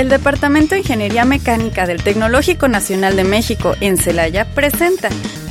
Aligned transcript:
El 0.00 0.08
Departamento 0.08 0.74
de 0.74 0.78
Ingeniería 0.78 1.26
Mecánica 1.26 1.86
del 1.86 2.02
Tecnológico 2.02 2.68
Nacional 2.68 3.16
de 3.16 3.24
México 3.24 3.74
en 3.82 3.98
Celaya 3.98 4.46
presenta 4.54 5.10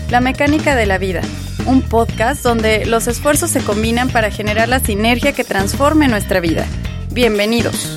La 0.10 0.21
Mecánica 0.21 0.75
de 0.75 0.88
la 0.88 0.98
Vida, 0.98 1.21
un 1.68 1.84
podcast 1.84 2.41
donde 2.44 2.88
los 2.88 3.07
esfuerzos 3.07 3.52
se 3.52 3.64
combinan 3.64 4.09
para 4.09 4.32
generar 4.32 4.68
la 4.68 4.80
sinergia 4.80 5.34
que 5.34 5.43
transforme 5.43 6.07
nuestra 6.07 6.39
vida. 6.39 6.66
Bienvenidos. 7.12 7.96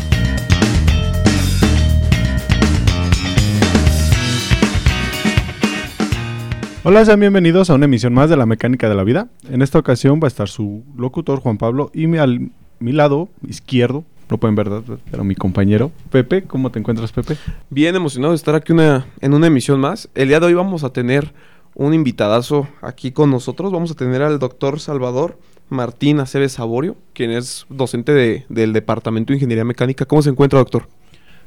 Hola, 6.84 7.06
sean 7.06 7.20
bienvenidos 7.20 7.70
a 7.70 7.76
una 7.76 7.86
emisión 7.86 8.12
más 8.12 8.28
de 8.28 8.36
La 8.36 8.44
Mecánica 8.44 8.90
de 8.90 8.94
la 8.94 9.04
Vida. 9.04 9.28
En 9.48 9.62
esta 9.62 9.78
ocasión 9.78 10.20
va 10.22 10.26
a 10.26 10.28
estar 10.28 10.50
su 10.50 10.84
locutor 10.98 11.40
Juan 11.40 11.56
Pablo 11.56 11.90
y 11.94 12.08
mi, 12.08 12.18
al 12.18 12.50
mi 12.78 12.92
lado 12.92 13.30
izquierdo, 13.48 14.04
no 14.32 14.38
pueden 14.38 14.54
ver, 14.56 14.68
pero 15.10 15.24
mi 15.24 15.34
compañero 15.34 15.92
Pepe. 16.10 16.42
¿Cómo 16.44 16.70
te 16.72 16.78
encuentras, 16.78 17.12
Pepe? 17.12 17.36
Bien 17.70 17.94
emocionado 17.94 18.32
de 18.32 18.36
estar 18.36 18.54
aquí 18.54 18.72
una, 18.72 19.06
en 19.20 19.34
una 19.34 19.46
emisión 19.46 19.78
más. 19.78 20.08
El 20.14 20.28
día 20.28 20.40
de 20.40 20.46
hoy 20.46 20.54
vamos 20.54 20.84
a 20.84 20.90
tener 20.90 21.32
un 21.74 21.92
invitadazo 21.94 22.66
aquí 22.80 23.12
con 23.12 23.30
nosotros. 23.30 23.70
Vamos 23.72 23.90
a 23.90 23.94
tener 23.94 24.22
al 24.22 24.38
doctor 24.38 24.80
Salvador 24.80 25.38
Martín 25.68 26.18
Aceves 26.18 26.52
Saborio, 26.52 26.96
quien 27.12 27.30
es 27.30 27.66
docente 27.68 28.12
de- 28.12 28.46
del 28.48 28.72
Departamento 28.72 29.32
de 29.32 29.36
Ingeniería 29.36 29.64
Mecánica. 29.64 30.06
¿Cómo 30.06 30.22
se 30.22 30.30
encuentra, 30.30 30.58
doctor? 30.58 30.88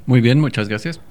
Muy 0.05 0.21
bien, 0.21 0.39
muchas 0.39 0.67
gracias. 0.69 1.01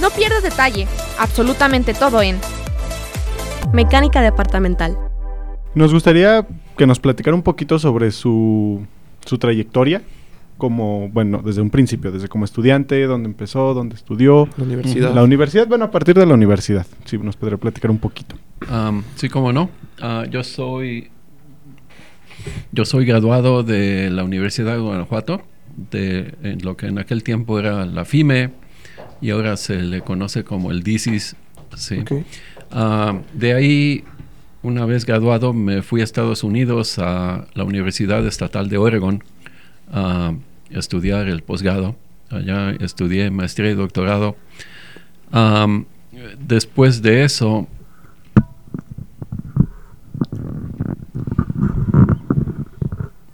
No 0.00 0.10
pierdas 0.10 0.42
detalle, 0.42 0.86
absolutamente 1.18 1.94
todo 1.94 2.20
en 2.22 2.38
Mecánica 3.72 4.22
Departamental. 4.22 4.96
Nos 5.74 5.92
gustaría 5.92 6.46
que 6.78 6.86
nos 6.86 6.98
platicara 7.00 7.34
un 7.34 7.42
poquito 7.42 7.78
sobre 7.78 8.10
su, 8.10 8.86
su 9.26 9.36
trayectoria, 9.36 10.02
como, 10.56 11.08
bueno, 11.10 11.42
desde 11.44 11.60
un 11.60 11.70
principio, 11.70 12.10
desde 12.10 12.28
como 12.28 12.44
estudiante, 12.44 13.04
dónde 13.04 13.28
empezó, 13.28 13.74
dónde 13.74 13.96
estudió. 13.96 14.48
La 14.56 14.64
universidad. 14.64 15.14
La 15.14 15.22
universidad, 15.22 15.66
bueno, 15.66 15.84
a 15.84 15.90
partir 15.90 16.14
de 16.14 16.24
la 16.24 16.34
universidad. 16.34 16.86
Sí, 17.04 17.18
nos 17.18 17.36
podría 17.36 17.58
platicar 17.58 17.90
un 17.90 17.98
poquito. 17.98 18.36
Sí, 19.16 19.28
cómo 19.28 19.52
no. 19.52 19.68
Ah, 20.00 20.24
yo 20.30 20.42
soy 20.42 21.10
yo 22.72 22.84
soy 22.84 23.04
graduado 23.04 23.62
de 23.62 24.10
la 24.10 24.24
Universidad 24.24 24.74
de 24.74 24.80
Guanajuato, 24.80 25.42
de 25.90 26.34
en 26.42 26.62
lo 26.62 26.76
que 26.76 26.86
en 26.86 26.98
aquel 26.98 27.22
tiempo 27.22 27.58
era 27.58 27.86
la 27.86 28.04
FIME 28.04 28.50
y 29.20 29.30
ahora 29.30 29.56
se 29.56 29.76
le 29.76 30.00
conoce 30.02 30.44
como 30.44 30.70
el 30.70 30.82
DICIS. 30.82 31.36
Sí. 31.76 32.04
Ah, 32.70 33.20
de 33.32 33.54
ahí, 33.54 34.04
una 34.62 34.84
vez 34.86 35.04
graduado, 35.06 35.52
me 35.52 35.82
fui 35.82 36.00
a 36.00 36.04
Estados 36.04 36.42
Unidos 36.42 36.98
a 36.98 37.46
la 37.54 37.64
Universidad 37.64 38.26
Estatal 38.26 38.68
de 38.68 38.78
Oregon 38.78 39.22
a 39.92 40.32
estudiar 40.70 41.28
el 41.28 41.42
posgrado. 41.42 41.96
Allá 42.30 42.72
estudié 42.72 43.30
maestría 43.30 43.70
y 43.70 43.74
doctorado. 43.74 44.36
Después 46.38 47.02
de 47.02 47.24
eso, 47.24 47.68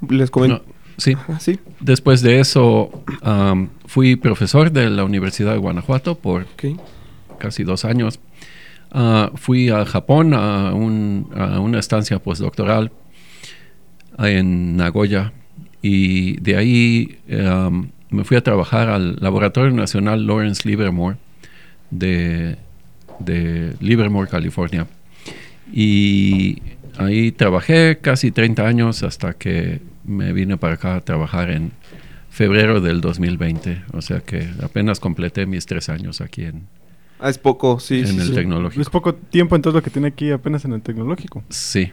Les 0.09 0.31
comento. 0.31 0.63
no, 0.67 0.75
sí, 0.99 1.17
sí. 1.41 1.59
después 1.81 2.21
de 2.21 2.41
eso 2.41 2.91
fui 3.87 4.17
profesor 4.17 4.71
de 4.71 4.91
la 4.91 5.05
Universidad 5.05 5.53
de 5.53 5.59
Guanajuato 5.59 6.17
por 6.17 6.47
casi 7.39 7.65
dos 7.65 7.85
años. 7.85 8.21
Ah, 8.97 9.33
fui 9.35 9.71
a 9.71 9.85
Japón 9.85 10.35
a, 10.35 10.73
un- 10.73 11.29
a 11.37 11.59
una 11.59 11.81
estancia 11.81 12.21
postdoctoral 12.21 12.93
en 14.19 14.77
Nagoya 14.77 15.33
y 15.83 16.37
de 16.41 16.57
ahí 16.57 17.19
em, 17.29 17.89
me 18.11 18.23
fui 18.25 18.37
a 18.37 18.41
trabajar 18.43 18.89
al 18.89 19.17
Laboratorio 19.21 19.73
Nacional 19.73 20.27
Lawrence 20.27 20.69
Livermore 20.69 21.17
de, 21.91 22.57
de 23.19 23.75
Livermore, 23.81 24.29
California. 24.31 24.87
Y 25.73 26.63
ahí 26.97 27.33
trabajé 27.33 27.99
casi 28.01 28.31
30 28.31 28.65
años 28.67 29.03
hasta 29.03 29.35
que 29.35 29.81
me 30.05 30.33
vine 30.33 30.57
para 30.57 30.75
acá 30.75 30.95
a 30.97 31.01
trabajar 31.01 31.51
en 31.51 31.73
febrero 32.31 32.81
del 32.81 33.01
2020. 33.01 33.83
O 33.93 34.03
sea 34.03 34.21
que 34.21 34.49
apenas 34.63 35.01
completé 35.01 35.47
mis 35.47 35.67
tres 35.67 35.89
años 35.89 36.21
aquí 36.21 36.45
en, 36.45 36.69
Ah, 37.21 37.31
es 37.31 37.39
poco, 37.39 37.81
sí. 37.81 38.01
en 38.01 38.07
sí, 38.09 38.17
el 38.19 38.27
sí. 38.29 38.35
tecnológico. 38.35 38.83
Es 38.83 38.91
poco 38.91 39.15
tiempo 39.15 39.57
entonces 39.57 39.77
lo 39.77 39.83
que 39.83 39.91
tiene 39.91 40.09
aquí 40.09 40.31
apenas 40.31 40.65
en 40.65 40.73
el 40.73 40.83
tecnológico. 40.83 41.43
Sí. 41.49 41.91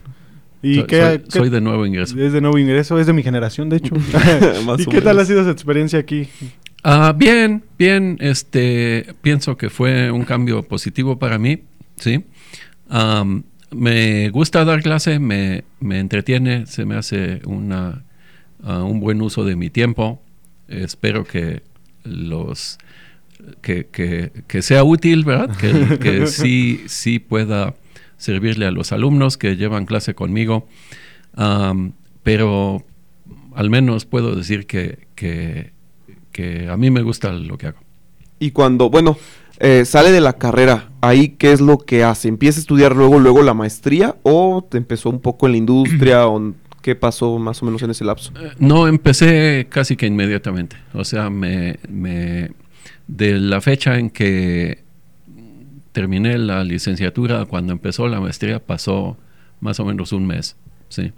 ¿Y 0.64 0.76
soy, 0.76 0.84
qué, 0.88 1.02
soy- 1.02 1.20
qué- 1.20 1.32
soy 1.32 1.50
de 1.50 1.62
nuevo 1.62 1.86
ingreso. 1.86 2.20
Es 2.20 2.34
de 2.34 2.42
nuevo 2.42 2.58
ingreso, 2.58 3.00
es 3.00 3.08
de 3.08 3.14
mi 3.14 3.24
generación, 3.24 3.70
de 3.70 3.78
hecho. 3.78 3.96
Más 4.66 4.80
¿Y 4.82 4.86
qué 4.86 5.02
tal 5.02 5.20
ha 5.20 5.26
sido 5.26 5.44
su 5.44 5.50
experiencia 5.50 6.00
aquí? 6.00 6.28
Ah, 6.84 7.14
bien, 7.16 7.64
bien. 7.78 8.18
Este, 8.20 9.14
pienso 9.22 9.56
que 9.58 9.70
fue 9.70 10.12
un 10.12 10.24
cambio 10.24 10.64
positivo 10.64 11.18
para 11.20 11.38
mí, 11.38 11.64
sí. 11.96 12.26
Me 13.74 14.30
gusta 14.30 14.66
dar 14.66 14.82
clase, 14.84 15.18
me, 15.20 15.64
me 15.80 16.00
entretiene, 16.00 16.66
se 16.66 16.86
me 16.86 16.96
hace 16.96 17.42
una, 17.46 18.03
ah, 18.64 18.84
un 18.84 19.00
buen 19.00 19.22
uso 19.22 19.46
de 19.46 19.56
mi 19.56 19.70
tiempo. 19.70 20.22
Espero 20.68 21.24
que 21.24 21.64
los 22.03 22.78
que, 23.62 23.88
que- 23.88 24.31
que 24.47 24.62
sea 24.62 24.84
útil, 24.84 25.24
¿verdad? 25.25 25.56
Que, 25.57 25.97
que 26.00 26.28
sí, 26.28 26.84
sí 26.88 27.19
pueda 27.19 27.75
servirle 28.18 28.66
a 28.66 28.72
los 28.72 28.91
alumnos 28.91 29.38
que 29.38 29.56
llevan 29.56 29.85
clase 29.85 30.13
conmigo. 30.13 30.68
Am, 31.35 31.94
pero 32.24 32.84
al 33.56 33.69
menos 33.69 34.06
puedo 34.06 34.35
decir 34.35 34.66
que, 34.68 35.07
que, 35.16 35.72
que 36.31 36.69
a 36.69 36.78
mí 36.78 36.90
me 36.91 37.02
gusta 37.02 37.31
lo 37.31 37.57
que 37.57 37.68
hago. 37.68 37.79
Y 38.40 38.52
cuando, 38.52 38.90
bueno, 38.90 39.18
eh, 39.59 39.85
sale 39.85 40.12
de 40.12 40.22
la 40.22 40.34
carrera, 40.34 40.90
ahí 41.02 41.29
qué 41.29 41.52
es 41.52 41.62
lo 41.62 41.78
que 41.78 42.03
hace? 42.03 42.28
¿Empieza 42.28 42.59
a 42.59 42.62
estudiar 42.62 42.96
luego, 42.96 43.19
luego 43.19 43.44
la 43.44 43.53
maestría 43.53 44.16
o 44.23 44.66
te 44.69 44.78
empezó 44.78 45.09
un 45.09 45.19
poco 45.19 45.46
en 45.46 45.52
la 45.53 45.58
industria 45.59 46.28
o 46.28 46.53
qué 46.81 46.96
pasó 46.96 47.38
más 47.38 47.62
o 47.62 47.66
menos 47.66 47.81
en 47.84 47.91
ese 47.91 48.03
lapso? 48.03 48.31
Eh, 48.40 48.52
No, 48.59 48.88
empecé 48.88 49.68
casi 49.69 49.96
que 49.96 50.08
inmediatamente. 50.08 50.75
O 50.94 51.06
sea, 51.06 51.29
me, 51.29 51.78
me- 51.90 52.52
de 53.12 53.40
la 53.40 53.60
fecha 53.60 54.00
en 54.00 54.10
que 54.10 54.84
terminé 55.92 56.38
la 56.38 56.64
licenciatura, 56.64 57.46
cuando 57.46 57.74
empezó 57.74 58.08
la 58.08 58.22
maestría, 58.22 58.60
pasó 58.66 59.18
más 59.60 59.80
o 59.82 59.86
menos 59.86 60.14
un 60.14 60.26
mes. 60.26 60.56
Sí. 60.88 61.12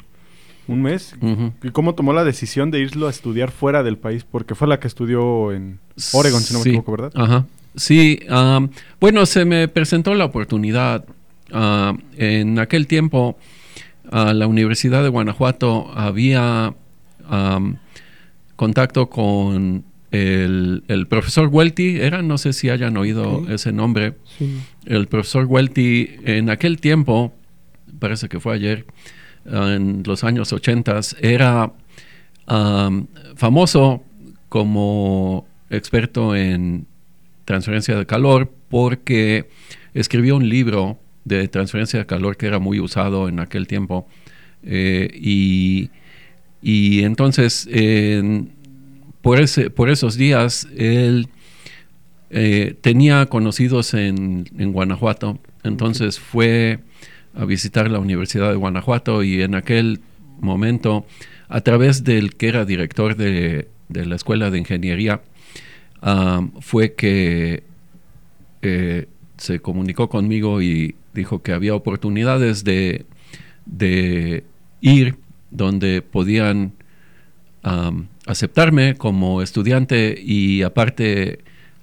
¿Un 0.67 0.81
mes? 0.81 1.15
¿Y 1.61 1.69
cómo 1.69 1.93
tomó 1.93 2.11
la 2.13 2.23
decisión 2.23 2.71
de 2.71 2.79
irlo 2.79 3.07
a 3.07 3.09
estudiar 3.11 3.51
fuera 3.51 3.83
del 3.83 3.97
país? 3.97 4.23
Porque 4.23 4.55
fue 4.55 4.67
la 4.67 4.79
que 4.79 4.87
estudió 4.87 5.51
en 5.51 5.79
Oregon, 6.13 6.41
si 6.41 6.53
no 6.53 6.59
me 6.59 6.69
equivoco, 6.69 6.91
¿verdad? 6.93 7.11
Ajá. 7.15 7.45
Sí, 7.75 8.19
bueno, 8.99 9.25
se 9.25 9.45
me 9.45 9.67
presentó 9.67 10.15
la 10.15 10.25
oportunidad. 10.25 11.05
en 12.17 12.59
aquel 12.59 12.87
tiempo, 12.87 13.37
a 14.11 14.33
la 14.33 14.47
Universidad 14.47 15.03
de 15.03 15.09
Guanajuato 15.09 15.91
había 15.93 16.73
contacto 18.55 19.09
con 19.09 19.85
el, 20.13 20.83
el 20.87 21.07
profesor 21.07 21.49
Welty, 21.51 21.97
era, 21.99 22.21
no 22.21 22.37
sé 22.37 22.53
si 22.53 22.69
hayan 22.69 22.95
oído 22.97 23.45
ese 23.49 23.71
nombre. 23.73 24.13
Sí. 24.37 24.59
El 24.85 25.07
profesor 25.07 25.45
Welty, 25.45 26.09
en 26.23 26.49
aquel 26.49 26.79
tiempo, 26.79 27.33
parece 27.99 28.29
que 28.29 28.39
fue 28.39 28.53
ayer, 28.55 28.85
en 29.45 30.03
los 30.05 30.23
años 30.23 30.53
80, 30.53 30.99
era 31.19 31.73
am, 32.45 33.07
famoso 33.35 34.03
como 34.49 35.47
experto 35.69 36.35
en 36.35 36.85
transferencia 37.45 37.97
de 37.97 38.05
calor 38.05 38.51
porque 38.69 39.49
escribió 39.93 40.35
un 40.37 40.47
libro 40.47 40.99
de 41.25 41.47
transferencia 41.47 41.99
de 41.99 42.05
calor 42.05 42.37
que 42.37 42.45
era 42.45 42.59
muy 42.59 42.79
usado 42.79 43.27
en 43.29 43.39
aquel 43.39 43.67
tiempo. 43.67 44.07
Eh, 44.63 45.09
y, 45.13 45.89
y 46.61 47.03
entonces, 47.03 47.67
en- 47.71 48.51
por, 49.23 49.39
ese, 49.39 49.69
por 49.69 49.89
esos 49.89 50.17
días, 50.17 50.67
él 50.77 51.29
eh, 52.29 52.75
tenía 52.81 53.25
conocidos 53.27 53.93
en, 53.93 54.49
en 54.57 54.73
Guanajuato, 54.73 55.39
entonces 55.63 56.19
fue 56.19 56.79
a 57.33 57.45
visitar 57.45 57.89
la 57.89 57.99
Universidad 57.99 58.49
de 58.49 58.57
Guanajuato 58.57 59.23
y 59.23 59.41
en 59.41 59.55
aquel 59.55 60.01
momento, 60.39 61.05
a 61.47 61.61
través 61.61 62.03
del 62.03 62.35
que 62.35 62.49
era 62.49 62.65
director 62.65 63.15
de, 63.15 63.69
de 63.87 64.05
la 64.05 64.15
Escuela 64.15 64.51
de 64.51 64.59
Ingeniería, 64.59 65.21
fue 66.59 66.93
que 66.93 67.63
eh, 68.61 69.07
se 69.37 69.61
comunicó 69.61 70.09
conmigo 70.09 70.61
y 70.61 70.95
dijo 71.13 71.41
que 71.41 71.53
había 71.53 71.75
oportunidades 71.75 72.65
de, 72.65 73.05
de 73.65 74.43
ir 74.81 75.15
donde 75.49 76.01
podían 76.01 76.73
aceptarme 78.25 78.95
como 78.95 79.41
estudiante 79.41 80.15
y 80.19 80.63
aparte 80.63 81.39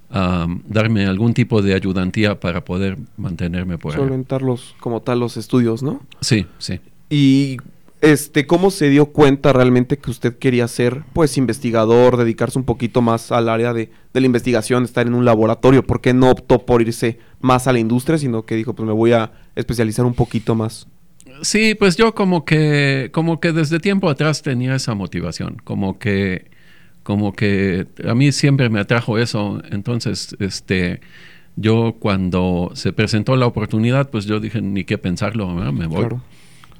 am, 0.09 0.63
darme 0.67 1.05
algún 1.05 1.33
tipo 1.33 1.61
de 1.61 1.73
ayudantía 1.73 2.39
para 2.39 2.65
poder 2.65 2.97
mantenerme 3.17 3.77
por 3.77 3.93
ahí. 3.93 3.99
Solventar 3.99 4.41
los, 4.41 4.75
como 4.79 5.01
tal 5.01 5.19
los 5.19 5.37
estudios, 5.37 5.83
¿no? 5.83 6.01
Sí, 6.21 6.45
sí. 6.57 6.79
Y 7.09 7.57
este, 8.01 8.47
¿cómo 8.47 8.71
se 8.71 8.89
dio 8.89 9.07
cuenta 9.07 9.53
realmente 9.53 9.97
que 9.99 10.09
usted 10.09 10.37
quería 10.37 10.67
ser, 10.67 11.03
pues, 11.13 11.37
investigador, 11.37 12.17
dedicarse 12.17 12.57
un 12.57 12.65
poquito 12.65 13.01
más 13.01 13.31
al 13.31 13.47
área 13.47 13.73
de, 13.73 13.91
de 14.13 14.19
la 14.19 14.25
investigación, 14.25 14.83
estar 14.83 15.05
en 15.05 15.13
un 15.13 15.23
laboratorio? 15.23 15.85
¿Por 15.85 16.01
qué 16.01 16.13
no 16.13 16.31
optó 16.31 16.65
por 16.65 16.81
irse 16.81 17.19
más 17.39 17.67
a 17.67 17.73
la 17.73 17.79
industria, 17.79 18.17
sino 18.17 18.43
que 18.43 18.55
dijo, 18.55 18.73
pues 18.73 18.87
me 18.87 18.93
voy 18.93 19.11
a 19.11 19.31
especializar 19.55 20.05
un 20.05 20.15
poquito 20.15 20.55
más? 20.55 20.87
Sí, 21.41 21.75
pues 21.75 21.97
yo 21.97 22.13
como 22.13 22.45
que, 22.45 23.09
como 23.11 23.39
que 23.39 23.51
desde 23.51 23.79
tiempo 23.79 24.09
atrás 24.09 24.41
tenía 24.41 24.75
esa 24.75 24.93
motivación, 24.93 25.57
como 25.63 25.99
que, 25.99 26.51
como 27.03 27.33
que 27.33 27.87
a 28.07 28.13
mí 28.13 28.31
siempre 28.31 28.69
me 28.69 28.79
atrajo 28.79 29.17
eso, 29.17 29.61
entonces, 29.71 30.35
este, 30.39 31.01
yo 31.55 31.95
cuando 31.99 32.71
se 32.73 32.93
presentó 32.93 33.35
la 33.35 33.47
oportunidad, 33.47 34.09
pues 34.09 34.25
yo 34.25 34.39
dije, 34.39 34.61
ni 34.61 34.83
qué 34.83 34.97
pensarlo, 34.97 35.55
¿verdad? 35.55 35.73
me 35.73 35.87
voy. 35.87 35.99
Claro. 35.99 36.21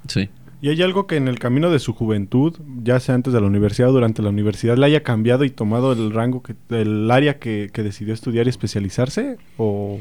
Sí. 0.08 0.30
¿Y 0.62 0.70
hay 0.70 0.82
algo 0.84 1.08
que 1.08 1.16
en 1.16 1.28
el 1.28 1.40
camino 1.40 1.72
de 1.72 1.80
su 1.80 1.94
juventud, 1.94 2.56
ya 2.84 3.00
sea 3.00 3.16
antes 3.16 3.34
de 3.34 3.42
la 3.42 3.48
universidad 3.48 3.90
o 3.90 3.94
durante 3.94 4.22
la 4.22 4.30
universidad, 4.30 4.78
le 4.78 4.86
haya 4.86 5.02
cambiado 5.02 5.44
y 5.44 5.50
tomado 5.50 5.92
el 5.94 6.12
rango, 6.12 6.44
que, 6.44 6.54
el 6.70 7.10
área 7.10 7.40
que, 7.40 7.72
que 7.74 7.82
decidió 7.82 8.14
estudiar 8.14 8.46
y 8.46 8.52
especializarse? 8.52 9.38
¿O 9.58 10.00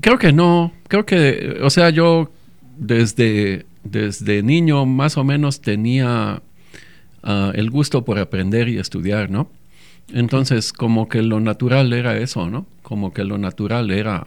Creo 0.00 0.18
que 0.18 0.32
no, 0.32 0.72
creo 0.88 1.06
que, 1.06 1.58
o 1.62 1.70
sea, 1.70 1.90
yo 1.90 2.30
desde, 2.76 3.66
desde 3.84 4.42
niño 4.42 4.86
más 4.86 5.16
o 5.16 5.24
menos 5.24 5.60
tenía 5.60 6.42
ah, 7.22 7.52
el 7.54 7.70
gusto 7.70 8.04
por 8.04 8.18
aprender 8.18 8.68
y 8.68 8.78
estudiar, 8.78 9.30
¿no? 9.30 9.50
Entonces, 10.12 10.72
como 10.72 11.08
que 11.08 11.22
lo 11.22 11.40
natural 11.40 11.92
era 11.92 12.16
eso, 12.16 12.48
¿no? 12.48 12.66
Como 12.82 13.12
que 13.12 13.24
lo 13.24 13.36
natural 13.36 13.90
era, 13.90 14.26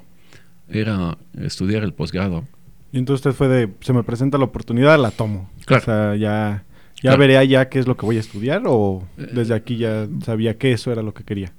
era 0.70 1.18
estudiar 1.40 1.84
el 1.84 1.94
posgrado. 1.94 2.46
Y 2.92 3.00
entonces 3.00 3.26
usted 3.26 3.38
fue 3.38 3.48
de, 3.48 3.70
se 3.80 3.94
me 3.94 4.04
presenta 4.04 4.38
la 4.38 4.46
oportunidad, 4.46 5.00
la 5.00 5.12
tomo. 5.12 5.50
Claro. 5.66 5.82
O 5.82 5.86
sea, 5.86 6.16
ya, 6.16 6.64
ya 6.96 7.02
Claro. 7.02 7.18
veré 7.18 7.38
allá 7.38 7.70
qué 7.70 7.80
es 7.80 7.88
lo 7.88 7.98
que 7.98 8.06
voy 8.06 8.18
a 8.18 8.20
estudiar 8.20 8.62
o 8.66 9.08
desde 9.18 9.56
aquí 9.56 9.78
ya 9.78 10.08
sabía 10.24 10.58
que 10.58 10.72
eso 10.74 10.92
era 10.92 11.02
lo 11.02 11.14
que 11.14 11.24
quería. 11.24 11.52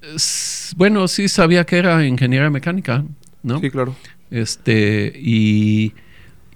Bueno, 0.76 1.08
sí 1.08 1.28
sabía 1.28 1.64
que 1.64 1.78
era 1.78 2.06
ingeniería 2.06 2.50
mecánica, 2.50 3.04
¿no? 3.42 3.58
Sí, 3.58 3.70
claro. 3.70 3.96
Este, 4.30 5.12
y, 5.16 5.94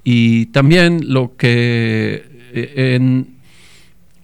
y 0.08 0.46
también 0.46 1.12
lo 1.12 1.36
que 1.36 2.22
eh, 2.54 2.94
en, 2.94 3.38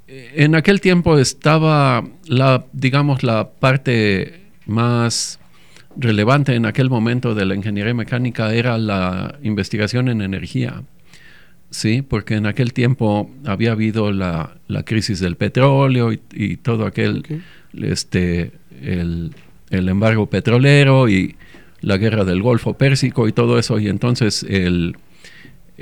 en 0.06 0.54
aquel 0.54 0.80
tiempo 0.80 1.18
estaba 1.18 2.04
la, 2.24 2.66
digamos, 2.72 3.24
la 3.24 3.50
parte 3.50 4.42
más 4.64 5.40
relevante 5.96 6.54
en 6.54 6.66
aquel 6.66 6.88
momento 6.88 7.34
de 7.34 7.46
la 7.46 7.56
ingeniería 7.56 7.94
mecánica 7.94 8.54
era 8.54 8.78
la 8.78 9.40
investigación 9.42 10.08
en 10.08 10.22
energía. 10.22 10.84
Sí, 11.70 12.00
porque 12.00 12.34
en 12.34 12.46
aquel 12.46 12.72
tiempo 12.72 13.28
había 13.44 13.72
habido 13.72 14.12
la, 14.12 14.58
la 14.68 14.84
crisis 14.84 15.18
del 15.18 15.34
petróleo 15.34 16.12
y, 16.12 16.20
y 16.32 16.58
todo 16.58 16.86
aquel, 16.86 17.24
este, 17.74 18.52
el, 18.82 19.34
el 19.70 19.88
embargo 19.88 20.26
petrolero 20.30 21.08
y 21.08 21.34
la 21.80 21.96
guerra 21.96 22.24
del 22.24 22.40
Golfo 22.40 22.74
Pérsico 22.74 23.26
y 23.26 23.32
todo 23.32 23.58
eso. 23.58 23.80
Y 23.80 23.88
entonces 23.88 24.44
el, 24.48 24.94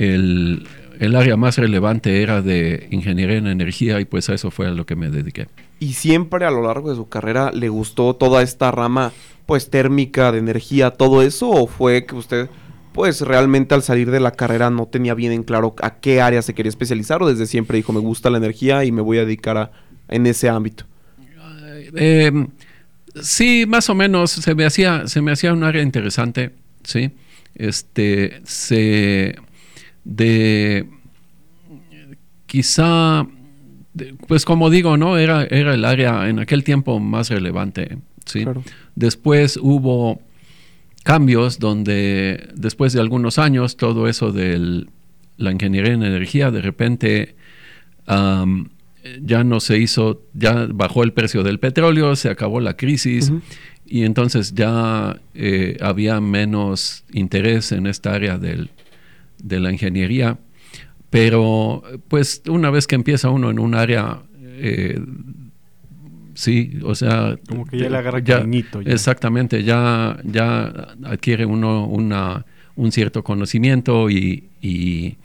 el, 0.00 0.66
el 0.98 1.16
área 1.16 1.36
más 1.36 1.58
relevante 1.58 2.22
era 2.22 2.42
de 2.42 2.88
ingeniería 2.90 3.36
en 3.36 3.46
energía 3.46 4.00
y 4.00 4.06
pues 4.06 4.28
a 4.30 4.34
eso 4.34 4.50
fue 4.50 4.66
a 4.66 4.70
lo 4.70 4.86
que 4.86 4.96
me 4.96 5.10
dediqué. 5.10 5.46
¿Y 5.78 5.94
siempre 5.94 6.44
a 6.44 6.50
lo 6.50 6.62
largo 6.62 6.90
de 6.90 6.96
su 6.96 7.08
carrera 7.08 7.50
le 7.52 7.68
gustó 7.68 8.14
toda 8.14 8.42
esta 8.42 8.70
rama, 8.70 9.12
pues, 9.46 9.70
térmica, 9.70 10.30
de 10.32 10.38
energía, 10.38 10.90
todo 10.90 11.22
eso? 11.22 11.48
¿O 11.48 11.66
fue 11.66 12.04
que 12.04 12.14
usted, 12.14 12.50
pues, 12.92 13.22
realmente 13.22 13.74
al 13.74 13.82
salir 13.82 14.10
de 14.10 14.20
la 14.20 14.32
carrera 14.32 14.68
no 14.68 14.86
tenía 14.86 15.14
bien 15.14 15.32
en 15.32 15.42
claro 15.42 15.74
a 15.82 16.00
qué 16.00 16.20
área 16.20 16.42
se 16.42 16.54
quería 16.54 16.68
especializar? 16.68 17.22
¿O 17.22 17.28
desde 17.28 17.46
siempre 17.46 17.76
dijo, 17.76 17.94
me 17.94 18.00
gusta 18.00 18.28
la 18.28 18.38
energía 18.38 18.84
y 18.84 18.92
me 18.92 19.00
voy 19.00 19.18
a 19.18 19.24
dedicar 19.24 19.56
a, 19.56 19.72
en 20.08 20.26
ese 20.26 20.50
ámbito? 20.50 20.84
Eh, 21.94 22.46
sí, 23.22 23.64
más 23.66 23.88
o 23.88 23.94
menos 23.94 24.30
se 24.30 24.54
me 24.54 24.66
hacía, 24.66 25.08
se 25.08 25.22
me 25.22 25.32
hacía 25.32 25.52
un 25.54 25.64
área 25.64 25.82
interesante, 25.82 26.50
sí. 26.84 27.10
Este, 27.54 28.42
se 28.44 29.36
de 30.04 30.86
quizá, 32.46 33.26
de- 33.94 34.14
pues 34.26 34.44
como 34.44 34.70
digo, 34.70 34.96
no 34.96 35.18
era 35.18 35.44
era 35.44 35.74
el 35.74 35.84
área 35.84 36.28
en 36.28 36.38
aquel 36.38 36.64
tiempo 36.64 36.98
más 37.00 37.30
relevante, 37.30 37.98
sí. 38.24 38.42
Claro. 38.42 38.62
Después 38.94 39.58
hubo 39.60 40.20
cambios 41.04 41.58
donde 41.58 42.48
después 42.54 42.92
de 42.92 43.00
algunos 43.00 43.38
años 43.38 43.76
todo 43.76 44.06
eso 44.08 44.32
de 44.32 44.84
la 45.38 45.50
ingeniería 45.52 45.94
en 45.94 46.02
energía 46.02 46.50
de 46.50 46.60
repente 46.60 47.34
ya 49.22 49.44
no 49.44 49.60
se 49.60 49.78
hizo, 49.78 50.22
ya 50.34 50.66
bajó 50.70 51.02
el 51.04 51.12
precio 51.12 51.42
del 51.42 51.58
petróleo, 51.58 52.16
se 52.16 52.28
acabó 52.28 52.60
la 52.60 52.76
crisis 52.76 53.32
y 53.86 54.02
entonces 54.04 54.54
ya 54.54 55.18
eh, 55.34 55.78
había 55.80 56.20
menos 56.20 57.04
interés 57.12 57.72
en 57.72 57.86
esta 57.86 58.12
área 58.12 58.36
del- 58.36 58.70
de 59.42 59.60
la 59.60 59.72
ingeniería. 59.72 60.38
Pero 61.10 61.82
pues 62.08 62.42
una 62.48 62.70
vez 62.70 62.86
que 62.86 62.94
empieza 62.94 63.30
uno 63.30 63.50
en 63.50 63.58
un 63.58 63.74
área, 63.74 64.22
eh, 64.42 65.00
sí, 66.34 66.78
o 66.84 66.94
sea... 66.94 67.36
Como 67.48 67.66
que 67.66 67.78
ya 67.78 67.90
le 67.90 67.96
agarra 67.96 68.22
cariñito, 68.22 68.80
ya. 68.80 68.92
Exactamente, 68.92 69.64
ya, 69.64 70.18
ya 70.24 70.66
adquiere 71.04 71.46
uno 71.46 71.86
una, 71.86 72.46
un 72.76 72.92
cierto 72.92 73.24
conocimiento 73.24 74.08
y, 74.08 74.50
y, 74.62 75.16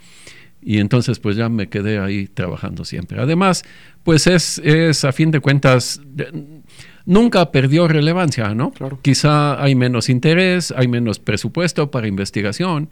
y 0.60 0.78
entonces 0.78 1.20
pues 1.20 1.36
ya 1.36 1.48
me 1.48 1.68
quedé 1.68 2.00
ahí 2.00 2.26
trabajando 2.26 2.84
siempre. 2.84 3.20
Además, 3.20 3.62
pues 4.02 4.26
es, 4.26 4.58
es 4.64 5.04
a 5.04 5.12
fin 5.12 5.30
de 5.30 5.38
cuentas, 5.38 6.00
de- 6.04 6.62
nunca 7.04 7.52
perdió 7.52 7.86
relevancia, 7.86 8.52
¿no? 8.56 8.72
Claro. 8.72 8.98
Quizá 9.02 9.62
hay 9.62 9.76
menos 9.76 10.08
interés, 10.08 10.74
hay 10.76 10.88
menos 10.88 11.20
presupuesto 11.20 11.92
para 11.92 12.08
investigación, 12.08 12.88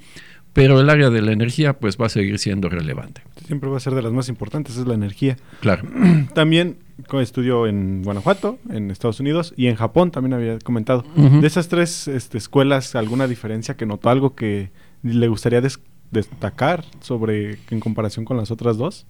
pero 0.55 0.81
el 0.81 0.89
área 0.89 1.11
de 1.11 1.21
la 1.21 1.33
energía 1.33 1.75
pues 1.75 1.99
va 2.01 2.07
a 2.07 2.09
seguir 2.09 2.39
siendo 2.39 2.71
relevante. 2.71 3.21
Siempre 3.47 3.69
va 3.69 3.77
a 3.77 3.81
ser 3.81 3.95
de 3.95 4.01
las 4.01 4.13
más 4.13 4.31
importantes, 4.31 4.79
es 4.79 4.87
la 4.87 4.95
energía. 4.95 5.37
Claro. 5.61 5.83
También 6.35 6.79
estudió 7.21 7.67
en 7.67 8.03
Guanajuato, 8.05 8.59
en 8.71 8.91
Estados 8.91 9.21
Unidos 9.21 9.53
y 9.57 9.67
en 9.67 9.75
Japón 9.75 10.11
también 10.13 10.33
había 10.33 10.59
comentado. 10.61 11.05
De 11.17 11.47
esas 11.47 11.67
tres 11.69 12.07
este, 12.09 12.39
escuelas, 12.39 12.95
¿alguna 12.95 13.27
diferencia 13.27 13.77
que 13.77 13.85
notó? 13.85 14.09
¿Algo 14.11 14.35
que 14.37 14.71
le 15.03 15.27
gustaría 15.29 15.61
des- 15.61 15.81
destacar 16.13 16.85
sobre 17.01 17.59
en 17.71 17.81
comparación 17.81 18.25
con 18.25 18.37
las 18.37 18.53
otras 18.53 18.77
dos? 18.79 19.07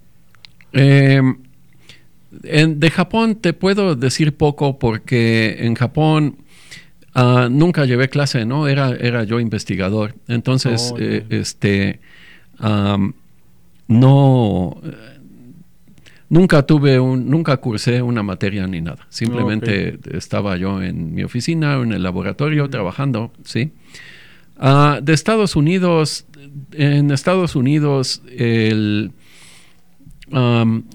Eh, 0.73 1.21
en- 2.43 2.81
de 2.81 2.91
Japón 2.91 3.37
te 3.37 3.53
puedo 3.53 3.95
decir 3.95 4.35
poco 4.37 4.79
porque 4.79 5.57
en 5.61 5.75
Japón 5.75 6.39
ah, 7.15 7.49
nunca 7.51 7.85
llevé 7.85 8.09
clase, 8.09 8.45
¿no? 8.45 8.69
Era, 8.69 8.91
era 8.91 9.25
yo 9.25 9.41
investigador. 9.41 10.15
Entonces, 10.29 10.93
Oh, 10.93 10.99
eh, 10.99 11.25
este, 11.31 12.01
no, 13.89 14.81
eh, 14.83 15.19
nunca 16.29 16.63
tuve 16.63 16.99
un, 16.99 17.29
nunca 17.29 17.57
cursé 17.59 18.03
una 18.03 18.23
materia 18.23 18.67
ni 18.67 18.81
nada. 18.81 19.07
Simplemente 19.09 19.99
estaba 20.13 20.57
yo 20.57 20.83
en 20.83 21.15
mi 21.15 21.23
oficina 21.23 21.79
o 21.79 21.83
en 21.83 21.93
el 21.93 22.03
laboratorio 22.03 22.69
trabajando, 22.69 23.33
¿sí? 23.45 23.73
Ah, 24.59 25.01
de 25.03 25.13
Estados 25.13 25.57
Unidos, 25.57 26.27
en 26.73 27.11
Estados 27.11 27.57
Unidos, 27.57 28.23
el, 28.37 29.13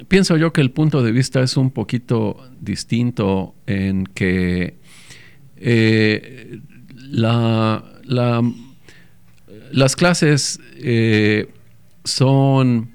pienso 0.07 0.37
yo 0.37 0.53
que 0.53 0.61
el 0.61 0.71
punto 0.71 1.03
de 1.03 1.11
vista 1.11 1.41
es 1.41 1.57
un 1.57 1.71
poquito 1.71 2.37
distinto 2.59 3.53
en 3.67 4.05
que 4.05 4.78
eh, 5.59 6.59
la, 7.11 7.83
la- 8.03 8.43
las 9.71 9.95
clases 9.95 10.59
eh, 10.77 11.47
son 12.03 12.89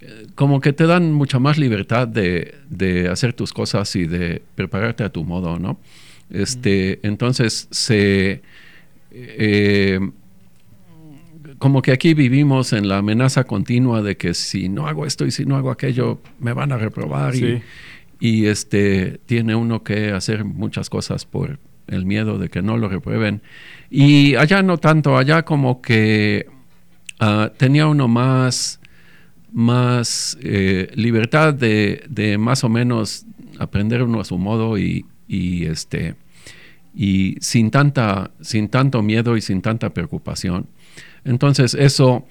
eh, 0.00 0.26
como 0.34 0.60
que 0.60 0.72
te 0.72 0.86
dan 0.86 1.12
mucha 1.12 1.38
más 1.38 1.58
libertad 1.58 2.08
de, 2.08 2.54
de 2.68 3.08
hacer 3.08 3.32
tus 3.34 3.52
cosas 3.52 3.94
y 3.96 4.06
de 4.06 4.42
prepararte 4.54 5.04
a 5.04 5.10
tu 5.10 5.22
modo, 5.24 5.58
¿no? 5.58 5.78
Este, 6.30 6.98
entonces 7.06 7.68
se 7.70 8.42
eh, 9.12 10.00
como 11.58 11.82
que 11.82 11.92
aquí 11.92 12.14
vivimos 12.14 12.72
en 12.72 12.88
la 12.88 12.98
amenaza 12.98 13.44
continua 13.44 14.02
de 14.02 14.16
que 14.16 14.34
si 14.34 14.68
no 14.68 14.86
hago 14.88 15.06
esto 15.06 15.26
y 15.26 15.30
si 15.30 15.44
no 15.44 15.56
hago 15.56 15.70
aquello 15.70 16.20
me 16.40 16.52
van 16.52 16.72
a 16.72 16.78
reprobar 16.78 17.34
Sí. 17.34 17.60
y, 18.20 18.28
y, 18.28 18.46
este 18.46 19.20
tiene 19.26 19.54
uno 19.54 19.82
que 19.84 20.10
hacer 20.12 20.44
muchas 20.44 20.88
cosas 20.90 21.24
por 21.26 21.58
el 21.92 22.06
miedo 22.06 22.38
de 22.38 22.48
que 22.48 22.62
no 22.62 22.76
lo 22.76 22.88
reprueben. 22.88 23.42
Y 23.90 24.34
allá 24.36 24.62
no 24.62 24.78
tanto 24.78 25.16
allá 25.16 25.44
como 25.44 25.82
que 25.82 26.46
ah, 27.20 27.52
tenía 27.56 27.86
uno 27.86 28.08
más 28.08 28.80
más 29.52 30.38
eh, 30.40 30.90
libertad 30.94 31.52
de, 31.52 32.04
de 32.08 32.38
más 32.38 32.64
o 32.64 32.70
menos 32.70 33.26
aprender 33.58 34.02
uno 34.02 34.20
a 34.20 34.24
su 34.24 34.38
modo 34.38 34.78
y, 34.78 35.04
y, 35.28 35.66
este 35.66 36.14
y 36.94 37.36
sin 37.40 37.70
tanta 37.70 38.30
sin 38.40 38.68
tanto 38.68 39.02
miedo 39.02 39.36
y 39.36 39.40
sin 39.40 39.62
tanta 39.62 39.90
preocupación. 39.90 40.66
Entonces 41.24 41.74
eso 41.74 42.26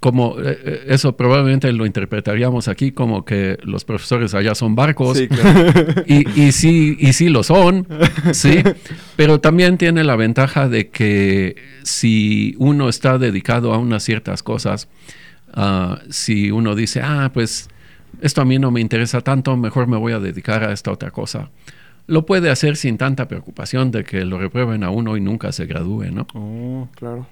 como 0.00 0.38
eh, 0.38 0.58
eh, 0.64 0.84
eso 0.88 1.16
probablemente 1.16 1.72
lo 1.72 1.86
interpretaríamos 1.86 2.68
aquí 2.68 2.92
como 2.92 3.24
que 3.24 3.58
los 3.62 3.84
profesores 3.84 4.34
allá 4.34 4.54
son 4.54 4.74
barcos. 4.74 5.18
Sí, 5.18 5.28
claro. 5.28 5.72
y, 6.06 6.40
y 6.40 6.52
sí 6.52 6.96
y 7.00 7.12
sí 7.12 7.28
lo 7.28 7.42
son 7.42 7.86
sí 8.32 8.62
pero 9.16 9.40
también 9.40 9.76
tiene 9.76 10.04
la 10.04 10.16
ventaja 10.16 10.68
de 10.68 10.88
que 10.90 11.56
si 11.82 12.54
uno 12.58 12.88
está 12.88 13.18
dedicado 13.18 13.74
a 13.74 13.78
unas 13.78 14.04
ciertas 14.04 14.42
cosas 14.42 14.88
ah, 15.52 16.00
si 16.10 16.50
uno 16.50 16.74
dice 16.74 17.00
ah 17.02 17.30
pues 17.34 17.68
esto 18.20 18.40
a 18.40 18.44
mí 18.44 18.58
no 18.58 18.70
me 18.70 18.80
interesa 18.80 19.20
tanto 19.20 19.56
mejor 19.56 19.86
me 19.88 19.96
voy 19.96 20.12
a 20.12 20.18
dedicar 20.18 20.64
a 20.64 20.72
esta 20.72 20.90
otra 20.90 21.10
cosa. 21.10 21.50
Lo 22.06 22.24
puede 22.24 22.50
hacer 22.50 22.76
sin 22.76 22.98
tanta 22.98 23.26
preocupación 23.26 23.90
de 23.90 24.04
que 24.04 24.24
lo 24.24 24.38
reprueben 24.38 24.84
a 24.84 24.90
uno 24.90 25.16
y 25.16 25.20
nunca 25.20 25.50
se 25.50 25.66
gradúe 25.66 26.04
no 26.12 26.26
Oh, 26.34 26.88
Claro. 26.94 27.26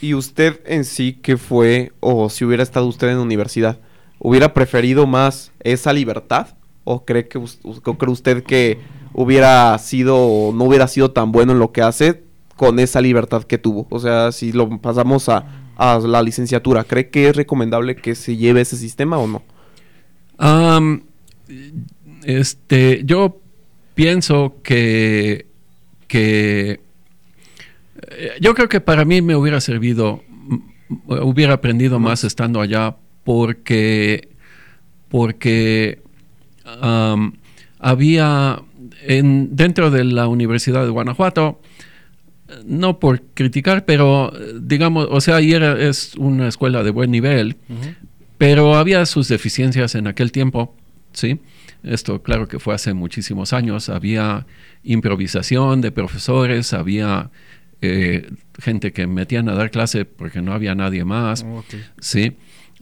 ¿Y 0.00 0.14
usted 0.14 0.60
en 0.66 0.84
sí 0.84 1.18
qué 1.22 1.36
fue, 1.36 1.92
o 2.00 2.28
si 2.28 2.44
hubiera 2.44 2.62
estado 2.62 2.86
usted 2.86 3.08
en 3.08 3.16
la 3.16 3.22
universidad, 3.22 3.78
hubiera 4.18 4.52
preferido 4.52 5.06
más 5.06 5.52
esa 5.60 5.92
libertad? 5.92 6.48
¿O 6.84 7.04
cree, 7.04 7.28
que, 7.28 7.40
cree 7.98 8.10
usted 8.10 8.42
que 8.44 8.78
hubiera 9.14 9.78
sido 9.78 10.16
o 10.18 10.52
no 10.52 10.64
hubiera 10.64 10.86
sido 10.88 11.12
tan 11.12 11.32
bueno 11.32 11.52
en 11.52 11.58
lo 11.58 11.72
que 11.72 11.80
hace 11.80 12.24
con 12.56 12.78
esa 12.78 13.00
libertad 13.00 13.44
que 13.44 13.56
tuvo? 13.56 13.86
O 13.90 13.98
sea, 13.98 14.32
si 14.32 14.52
lo 14.52 14.78
pasamos 14.80 15.28
a, 15.28 15.46
a 15.76 15.98
la 15.98 16.22
licenciatura, 16.22 16.84
¿cree 16.84 17.08
que 17.08 17.28
es 17.28 17.36
recomendable 17.36 17.96
que 17.96 18.14
se 18.14 18.36
lleve 18.36 18.60
ese 18.60 18.76
sistema 18.76 19.18
o 19.18 19.26
no? 19.26 19.42
Este, 22.24 23.02
yo 23.04 23.40
pienso 23.94 24.56
que, 24.62 25.46
que 26.08 26.80
yo 28.40 28.54
creo 28.54 28.68
que 28.68 28.80
para 28.80 29.04
mí 29.04 29.22
me 29.22 29.36
hubiera 29.36 29.60
servido, 29.60 30.22
mm, 30.28 31.12
hubiera 31.22 31.54
aprendido 31.54 31.98
más 31.98 32.24
estando 32.24 32.60
allá 32.60 32.96
porque, 33.24 34.28
porque 35.08 36.02
am, 36.64 37.34
había 37.78 38.62
en, 39.02 39.56
dentro 39.56 39.90
de 39.90 40.04
la 40.04 40.28
Universidad 40.28 40.84
de 40.84 40.90
Guanajuato, 40.90 41.60
no 42.64 42.98
por 42.98 43.22
criticar, 43.34 43.84
pero 43.84 44.32
eh, 44.34 44.54
digamos, 44.60 45.08
o 45.10 45.20
sea, 45.20 45.36
ahí 45.36 45.52
era, 45.52 45.80
es 45.80 46.14
una 46.16 46.48
escuela 46.48 46.82
de 46.82 46.90
buen 46.90 47.10
nivel, 47.10 47.56
pero 48.38 48.76
había 48.76 49.04
sus 49.06 49.28
deficiencias 49.28 49.94
en 49.94 50.06
aquel 50.06 50.32
tiempo, 50.32 50.76
¿sí? 51.12 51.40
Esto 51.82 52.22
claro 52.22 52.48
que 52.48 52.58
fue 52.58 52.74
hace 52.74 52.94
muchísimos 52.94 53.52
años, 53.52 53.88
había 53.88 54.46
improvisación 54.82 55.80
de 55.80 55.92
profesores, 55.92 56.72
había 56.72 57.30
eh, 57.86 58.30
gente 58.58 58.92
que 58.92 59.06
metían 59.06 59.48
a 59.48 59.54
dar 59.54 59.70
clase 59.70 60.04
porque 60.04 60.40
no 60.42 60.52
había 60.52 60.74
nadie 60.74 61.04
más, 61.04 61.44
oh. 61.48 61.64
¿sí? 62.00 62.32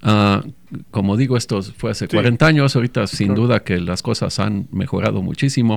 Ah, 0.03 0.43
como 0.91 1.17
digo, 1.17 1.37
esto 1.37 1.63
fue 1.63 1.93
hace 1.93 2.07
Sí. 2.07 2.17
40 2.17 2.47
años, 2.47 2.75
ahorita 2.75 3.07
sin 3.07 3.29
Claro. 3.29 3.43
duda 3.43 3.63
que 3.65 3.79
las 3.81 4.03
cosas 4.03 4.39
han 4.41 4.67
mejorado 4.73 5.23
muchísimo. 5.23 5.77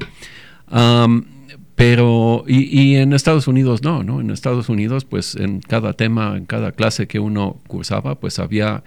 Pero, 1.75 2.45
y, 2.47 2.79
y 2.79 2.95
en 2.95 3.11
Estados 3.11 3.47
Unidos 3.49 3.83
no, 3.83 4.01
¿no? 4.03 4.21
En 4.21 4.29
Estados 4.31 4.69
Unidos, 4.69 5.03
pues 5.03 5.35
en 5.35 5.59
cada 5.59 5.91
tema, 5.93 6.37
en 6.37 6.45
cada 6.45 6.71
clase 6.71 7.05
que 7.07 7.19
uno 7.19 7.59
cursaba, 7.67 8.15
pues 8.15 8.39
había 8.39 8.83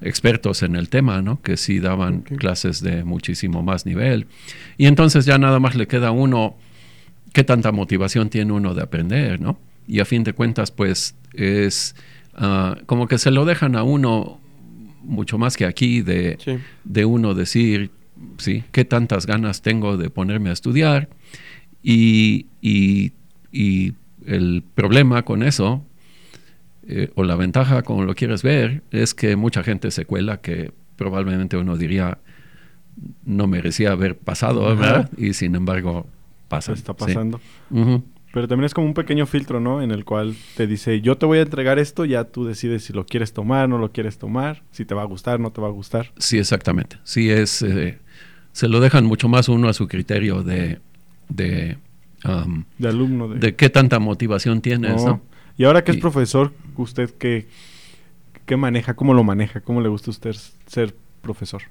expertos 0.00 0.64
en 0.64 0.74
el 0.74 0.88
tema, 0.88 1.22
¿no? 1.22 1.40
Que 1.40 1.56
sí 1.56 1.78
daban 1.78 2.22
clases 2.22 2.80
de 2.82 3.04
muchísimo 3.04 3.62
más 3.62 3.86
nivel. 3.86 4.26
Y 4.76 4.86
entonces 4.86 5.24
ya 5.26 5.38
nada 5.38 5.60
más 5.60 5.76
le 5.76 5.86
queda 5.86 6.08
a 6.08 6.10
uno 6.10 6.56
qué 7.32 7.44
tanta 7.44 7.70
motivación 7.70 8.28
tiene 8.30 8.52
uno 8.52 8.74
de 8.74 8.82
aprender, 8.82 9.40
¿no? 9.40 9.58
Y 9.86 10.00
a 10.00 10.04
fin 10.04 10.24
de 10.24 10.32
cuentas, 10.32 10.70
pues 10.70 11.14
es 11.34 11.94
ah, 12.34 12.76
como 12.86 13.06
que 13.08 13.18
se 13.18 13.30
lo 13.30 13.44
dejan 13.44 13.76
a 13.76 13.82
uno 13.82 14.40
mucho 15.02 15.36
más 15.38 15.56
que 15.56 15.66
aquí 15.66 16.00
de, 16.00 16.36
Sí. 16.42 16.58
de 16.84 17.04
uno 17.04 17.34
decir, 17.34 17.90
sí, 18.38 18.64
qué 18.72 18.84
tantas 18.84 19.26
ganas 19.26 19.60
tengo 19.62 19.96
de 19.96 20.08
ponerme 20.10 20.50
a 20.50 20.52
estudiar. 20.54 21.08
Y, 21.82 22.46
y- 22.62 23.12
y 23.52 23.92
el 24.26 24.62
problema 24.74 25.22
con 25.24 25.42
eso, 25.42 25.84
eh, 26.88 27.10
o 27.14 27.24
la 27.24 27.36
ventaja, 27.36 27.82
como 27.82 28.04
lo 28.04 28.14
quieres 28.14 28.42
ver, 28.42 28.82
es 28.90 29.14
que 29.14 29.36
mucha 29.36 29.62
gente 29.62 29.90
se 29.90 30.06
cuela 30.06 30.40
que 30.40 30.72
probablemente 30.96 31.56
uno 31.56 31.76
diría 31.76 32.18
no 33.24 33.46
merecía 33.46 33.92
haber 33.92 34.16
pasado. 34.16 34.64
¿verdad? 34.76 35.10
Y 35.18 35.34
sin 35.34 35.54
embargo 35.56 36.06
pasa. 36.48 36.72
Está 36.72 36.94
pasando. 36.94 37.40
Pero 38.34 38.48
también 38.48 38.64
es 38.66 38.74
como 38.74 38.88
un 38.88 38.94
pequeño 38.94 39.26
filtro, 39.26 39.60
¿no? 39.60 39.80
En 39.80 39.92
el 39.92 40.04
cual 40.04 40.34
te 40.56 40.66
dice, 40.66 41.00
yo 41.00 41.16
te 41.16 41.24
voy 41.24 41.38
a 41.38 41.42
entregar 41.42 41.78
esto, 41.78 42.04
ya 42.04 42.24
tú 42.24 42.44
decides 42.44 42.82
si 42.82 42.92
lo 42.92 43.06
quieres 43.06 43.32
tomar, 43.32 43.68
no 43.68 43.78
lo 43.78 43.92
quieres 43.92 44.18
tomar, 44.18 44.64
si 44.72 44.84
te 44.84 44.92
va 44.92 45.02
a 45.02 45.04
gustar, 45.04 45.38
no 45.38 45.52
te 45.52 45.60
va 45.60 45.68
a 45.68 45.70
gustar. 45.70 46.10
Sí, 46.18 46.36
exactamente. 46.38 46.98
Sí, 47.04 47.30
es. 47.30 47.62
eh, 47.62 48.00
se 48.50 48.68
lo 48.68 48.80
dejan 48.80 49.04
mucho 49.06 49.28
más 49.28 49.48
uno 49.48 49.68
a 49.68 49.72
su 49.72 49.86
criterio 49.86 50.42
de. 50.42 50.80
de, 51.28 51.78
um, 52.24 52.64
De 52.76 52.88
alumno. 52.88 53.28
De, 53.28 53.38
de 53.38 53.54
qué 53.54 53.70
tanta 53.70 54.00
motivación 54.00 54.60
tienes, 54.60 55.04
No. 55.04 55.08
¿no? 55.08 55.20
Y 55.56 55.62
ahora 55.62 55.84
que 55.84 55.92
es 55.92 55.98
profesor, 55.98 56.52
¿usted 56.76 57.10
qué, 57.16 57.46
qué 58.46 58.56
maneja? 58.56 58.94
¿Cómo 58.94 59.14
lo 59.14 59.22
maneja? 59.22 59.60
¿Cómo 59.60 59.80
le 59.80 59.88
gusta 59.88 60.10
a 60.10 60.12
usted 60.12 60.34
ser 60.66 60.92
profesor? 61.22 61.62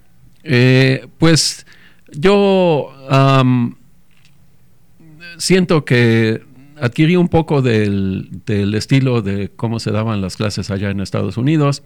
Eh, 0.46 1.08
pues 1.18 1.66
yo 2.14 2.90
siento 5.38 5.84
que 5.84 6.42
adquirí 6.80 7.16
un 7.16 7.30
poco 7.30 7.62
del, 7.62 8.30
del 8.46 8.74
estilo 8.76 9.22
de 9.22 9.50
cómo 9.56 9.80
se 9.80 9.92
daban 9.92 10.22
las 10.22 10.38
clases 10.38 10.72
allá 10.72 10.90
en 10.90 11.00
Estados 11.00 11.38
Unidos, 11.38 11.84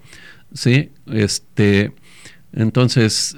sí, 0.54 0.92
este, 1.08 1.94
entonces 2.54 3.38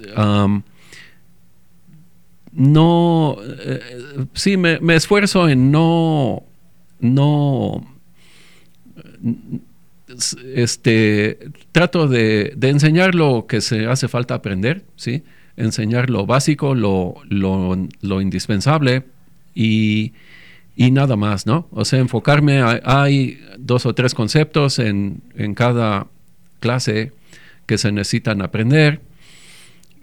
no, 2.52 3.38
eh, 3.42 3.80
sí, 4.34 4.58
me, 4.58 4.80
esfuerzo 4.96 5.48
en 5.50 5.72
no, 5.72 6.44
no, 7.00 7.86
este, 10.56 11.52
trato 11.72 12.08
de, 12.08 12.54
de 12.58 12.70
enseñar 12.70 13.16
lo 13.16 13.46
que 13.48 13.62
se 13.62 13.86
hace 13.86 14.08
falta 14.08 14.36
aprender, 14.36 14.84
¿sí? 14.96 15.24
Enseñar 15.58 16.10
lo 16.10 16.26
básico, 16.26 16.74
lo, 16.74 17.16
lo, 17.30 17.88
lo 18.02 18.22
indispensable 18.22 19.04
y, 19.54 20.14
y 20.82 20.92
nada 20.92 21.18
más, 21.18 21.46
¿no? 21.46 21.68
O 21.72 21.84
sea, 21.84 22.00
enfocarme, 22.00 22.60
a- 22.62 22.80
hay 22.86 23.38
dos 23.58 23.86
o 23.86 23.94
tres 23.94 24.14
conceptos 24.16 24.80
en, 24.80 25.22
en 25.36 25.54
cada 25.54 26.08
clase 26.62 27.12
que 27.66 27.78
se 27.78 27.92
necesitan 27.92 28.42
aprender 28.42 29.02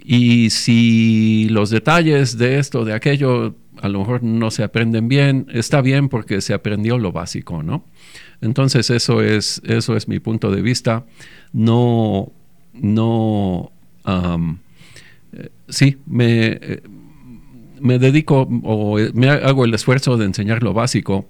y 0.04 0.50
si 0.50 1.48
los 1.50 1.70
detalles 1.70 2.36
de 2.36 2.58
esto, 2.58 2.84
de 2.84 2.92
aquello, 2.92 3.54
a 3.80 3.88
lo 3.88 4.00
mejor 4.00 4.22
no 4.22 4.50
se 4.50 4.62
aprenden 4.64 5.08
bien, 5.08 5.46
está 5.52 5.80
bien 5.80 6.10
porque 6.10 6.42
se 6.42 6.52
aprendió 6.52 6.98
lo 6.98 7.10
básico, 7.10 7.62
¿no? 7.62 7.84
Entonces 8.42 8.90
eso 8.90 9.22
es, 9.22 9.62
eso 9.64 9.96
es 9.96 10.08
mi 10.08 10.18
punto 10.20 10.50
de 10.50 10.60
vista. 10.60 11.06
No, 11.54 12.30
no, 12.74 13.72
am, 14.04 14.58
eh, 15.32 15.48
sí, 15.70 15.96
me, 16.06 16.46
eh, 16.60 16.82
me 17.80 17.98
dedico 17.98 18.48
o 18.64 18.98
me 19.14 19.28
hago 19.30 19.64
el 19.64 19.74
esfuerzo 19.74 20.16
de 20.16 20.24
enseñar 20.26 20.62
lo 20.62 20.72
básico. 20.72 21.26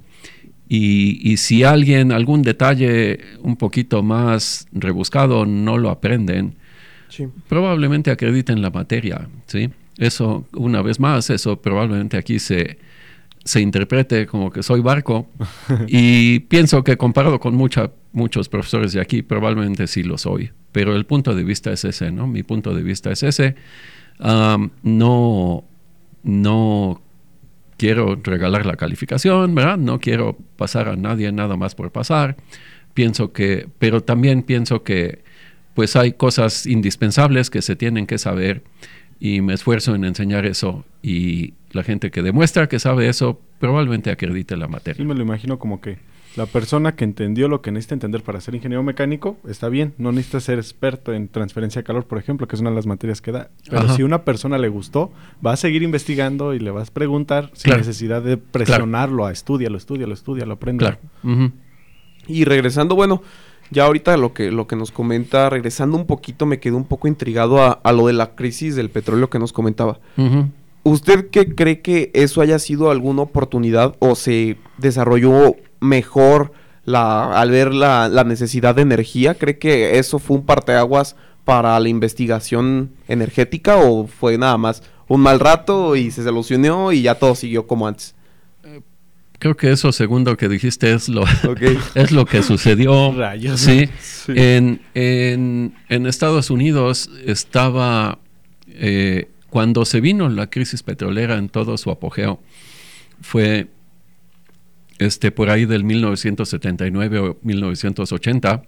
Y, 0.68 1.20
y 1.22 1.36
si 1.36 1.62
alguien, 1.62 2.10
algún 2.10 2.42
detalle 2.42 3.20
un 3.42 3.56
poquito 3.56 4.02
más 4.02 4.66
rebuscado 4.72 5.46
no 5.46 5.78
lo 5.78 5.90
aprenden, 5.90 6.56
Sí. 7.08 7.26
probablemente 7.48 8.10
acrediten 8.10 8.60
la 8.62 8.70
materia, 8.70 9.28
¿sí? 9.46 9.70
Eso, 9.96 10.44
una 10.54 10.82
vez 10.82 10.98
más, 10.98 11.30
eso 11.30 11.62
probablemente 11.62 12.16
aquí 12.16 12.40
se, 12.40 12.78
se 13.44 13.60
interprete 13.60 14.26
como 14.26 14.50
que 14.50 14.64
soy 14.64 14.80
barco 14.80 15.28
y 15.86 16.40
pienso 16.40 16.82
que 16.82 16.96
comparado 16.96 17.38
con 17.38 17.54
mucha, 17.54 17.92
muchos 18.12 18.48
profesores 18.48 18.92
de 18.92 19.00
aquí, 19.00 19.22
probablemente 19.22 19.86
sí 19.86 20.02
lo 20.02 20.18
soy, 20.18 20.50
pero 20.72 20.96
el 20.96 21.06
punto 21.06 21.34
de 21.36 21.44
vista 21.44 21.72
es 21.72 21.84
ese, 21.84 22.10
¿no? 22.10 22.26
Mi 22.26 22.42
punto 22.42 22.74
de 22.74 22.82
vista 22.82 23.12
es 23.12 23.22
ese. 23.22 23.54
Am, 24.18 24.70
no, 24.82 25.62
no 26.26 27.00
quiero 27.76 28.18
regalar 28.22 28.66
la 28.66 28.76
calificación, 28.76 29.54
¿verdad? 29.54 29.78
No 29.78 30.00
quiero 30.00 30.36
pasar 30.56 30.88
a 30.88 30.96
nadie 30.96 31.30
nada 31.30 31.56
más 31.56 31.74
por 31.74 31.92
pasar. 31.92 32.36
Pienso 32.94 33.32
que, 33.32 33.68
pero 33.78 34.02
también 34.02 34.42
pienso 34.42 34.82
que 34.82 35.22
pues 35.74 35.94
hay 35.94 36.12
cosas 36.12 36.66
indispensables 36.66 37.48
que 37.50 37.62
se 37.62 37.76
tienen 37.76 38.06
que 38.06 38.18
saber 38.18 38.64
y 39.20 39.40
me 39.40 39.54
esfuerzo 39.54 39.94
en 39.94 40.04
enseñar 40.04 40.46
eso 40.46 40.84
y 41.02 41.54
la 41.70 41.82
gente 41.84 42.10
que 42.10 42.22
demuestra 42.22 42.68
que 42.68 42.78
sabe 42.78 43.08
eso 43.08 43.40
probablemente 43.60 44.10
acredite 44.10 44.56
la 44.56 44.66
Sí, 44.66 44.72
materia. 44.72 45.04
me 45.04 45.14
lo 45.14 45.22
imagino 45.22 45.58
como 45.58 45.80
que 45.80 45.98
la 46.36 46.46
persona 46.46 46.94
que 46.96 47.04
entendió 47.04 47.48
lo 47.48 47.62
que 47.62 47.72
necesita 47.72 47.94
entender 47.94 48.22
para 48.22 48.40
ser 48.40 48.54
ingeniero 48.54 48.82
mecánico 48.82 49.36
está 49.48 49.68
bien. 49.68 49.94
No 49.98 50.12
necesita 50.12 50.40
ser 50.40 50.58
experto 50.58 51.12
en 51.14 51.28
transferencia 51.28 51.80
de 51.80 51.84
calor, 51.86 52.04
por 52.04 52.18
ejemplo, 52.18 52.46
que 52.46 52.56
es 52.56 52.60
una 52.60 52.70
de 52.70 52.76
las 52.76 52.86
materias 52.86 53.20
que 53.22 53.32
da. 53.32 53.50
Pero 53.68 53.80
Ajá. 53.82 53.96
si 53.96 54.02
una 54.02 54.22
persona 54.24 54.58
le 54.58 54.68
gustó, 54.68 55.10
va 55.44 55.52
a 55.52 55.56
seguir 55.56 55.82
investigando 55.82 56.52
y 56.54 56.58
le 56.58 56.70
vas 56.70 56.90
a 56.90 56.92
preguntar 56.92 57.50
sin 57.54 57.70
Claro. 57.70 57.78
necesidad 57.78 58.22
de 58.22 58.36
presionarlo 58.36 59.24
a 59.26 59.32
estudialo, 59.32 59.78
estudialo, 59.78 60.12
estudialo, 60.14 60.52
aprende. 60.54 60.84
Claro. 60.84 60.98
Ujú. 61.24 61.52
Y 62.28 62.44
regresando, 62.44 62.94
bueno, 62.94 63.22
Ya 63.68 63.84
ahorita 63.84 64.16
lo 64.16 64.32
que, 64.32 64.52
lo 64.52 64.68
que 64.68 64.76
nos 64.76 64.92
comenta, 64.92 65.50
regresando 65.50 65.96
un 65.96 66.06
poquito, 66.06 66.46
me 66.46 66.60
quedé 66.60 66.74
un 66.76 66.84
poco 66.84 67.08
intrigado 67.08 67.60
a, 67.60 67.72
a 67.72 67.92
lo 67.92 68.06
de 68.06 68.12
la 68.12 68.36
crisis 68.36 68.76
del 68.76 68.90
petróleo 68.90 69.28
que 69.28 69.40
nos 69.40 69.52
comentaba. 69.52 69.98
¿Usted 70.84 71.30
qué 71.30 71.52
cree 71.52 71.80
que 71.80 72.12
eso 72.14 72.40
haya 72.40 72.60
sido 72.60 72.92
alguna 72.92 73.22
oportunidad 73.22 73.96
o 73.98 74.14
se 74.14 74.56
desarrolló 74.78 75.56
mejor 75.80 76.52
la, 76.84 77.38
al 77.40 77.50
ver 77.50 77.72
la, 77.74 78.08
la 78.08 78.24
necesidad 78.24 78.74
de 78.74 78.82
energía? 78.82 79.34
¿Cree 79.34 79.58
que 79.58 79.98
eso 79.98 80.18
fue 80.18 80.36
un 80.38 80.46
parteaguas 80.46 81.16
para 81.44 81.78
la 81.80 81.88
investigación 81.88 82.90
energética 83.08 83.76
o 83.76 84.06
fue 84.06 84.36
nada 84.38 84.56
más 84.56 84.82
un 85.08 85.20
mal 85.20 85.38
rato 85.40 85.94
y 85.96 86.10
se 86.10 86.24
solucionó 86.24 86.90
y 86.92 87.02
ya 87.02 87.14
todo 87.16 87.34
siguió 87.34 87.66
como 87.66 87.86
antes? 87.86 88.14
Creo 89.38 89.54
que 89.54 89.70
eso 89.70 89.92
segundo 89.92 90.36
que 90.38 90.48
dijiste 90.48 90.92
es 90.94 91.08
lo, 91.10 91.24
es 91.94 92.10
lo 92.10 92.24
que 92.24 92.42
sucedió. 92.42 93.12
Rayos. 93.12 93.60
Sí. 93.60 93.88
Sí. 94.00 94.32
En, 94.34 94.80
en- 94.94 95.74
en 95.88 96.06
Estados 96.06 96.48
Unidos 96.50 97.10
estaba, 97.24 98.18
eh, 98.68 99.28
cuando 99.50 99.84
se 99.84 100.00
vino 100.00 100.28
la 100.30 100.48
crisis 100.48 100.82
petrolera 100.82 101.36
en 101.36 101.48
todo 101.50 101.76
su 101.76 101.90
apogeo, 101.90 102.40
fue 103.20 103.66
este, 104.98 105.30
por 105.30 105.50
ahí 105.50 105.64
del 105.66 105.84
1979 105.84 107.18
o 107.18 107.38
1980. 107.42 108.62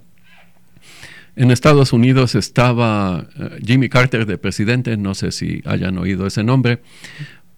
En 1.36 1.50
Estados 1.52 1.92
Unidos 1.92 2.34
estaba 2.34 3.26
eh, 3.38 3.60
Jimmy 3.64 3.88
Carter 3.88 4.26
de 4.26 4.38
presidente, 4.38 4.96
no 4.96 5.14
sé 5.14 5.30
si 5.30 5.62
hayan 5.66 5.96
oído 5.98 6.26
ese 6.26 6.42
nombre, 6.42 6.80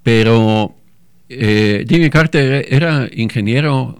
pero 0.02 0.74
eh, 1.28 1.84
Jimmy 1.88 2.10
Carter 2.10 2.66
era 2.68 3.08
ingeniero 3.12 3.98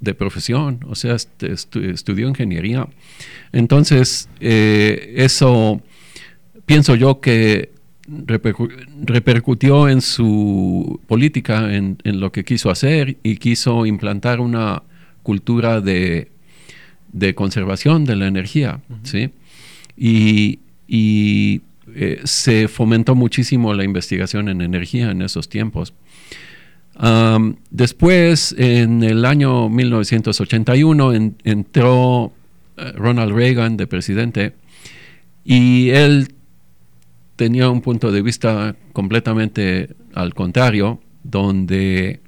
de 0.00 0.12
profesión, 0.14 0.80
o 0.86 0.94
sea, 0.94 1.14
este, 1.14 1.52
estu- 1.52 1.90
estudió 1.90 2.28
ingeniería. 2.28 2.86
Entonces, 3.52 4.28
eh, 4.40 5.14
eso 5.16 5.80
pienso 6.66 6.94
yo 6.94 7.20
que 7.20 7.70
repercu- 8.08 8.70
repercutió 9.04 9.88
en 9.88 10.00
su 10.00 11.00
política, 11.06 11.74
en, 11.74 11.98
en 12.04 12.20
lo 12.20 12.32
que 12.32 12.44
quiso 12.44 12.70
hacer 12.70 13.16
y 13.22 13.36
quiso 13.36 13.86
implantar 13.86 14.40
una 14.40 14.82
cultura 15.22 15.80
de, 15.80 16.30
de 17.12 17.34
conservación 17.34 18.04
de 18.04 18.16
la 18.16 18.26
energía, 18.26 18.80
¿sí? 19.04 19.30
Y, 19.96 20.58
y, 20.88 21.62
eh, 21.94 22.20
se 22.24 22.66
fomentó 22.68 23.14
muchísimo 23.14 23.72
la 23.74 23.84
investigación 23.84 24.48
en 24.48 24.60
energía 24.60 25.10
en 25.10 25.22
esos 25.22 25.48
tiempos. 25.48 25.94
Después, 27.70 28.54
en 28.58 29.02
el 29.02 29.24
año 29.24 29.68
1981, 29.68 31.12
en- 31.14 31.36
entró 31.44 32.32
eh, 32.76 32.92
Ronald 32.96 33.32
Reagan 33.34 33.76
de 33.76 33.86
presidente 33.86 34.54
y 35.44 35.90
él 35.90 36.28
tenía 37.36 37.68
un 37.70 37.80
punto 37.80 38.12
de 38.12 38.22
vista 38.22 38.76
completamente 38.92 39.94
al 40.14 40.34
contrario, 40.34 41.00
donde, 41.22 42.20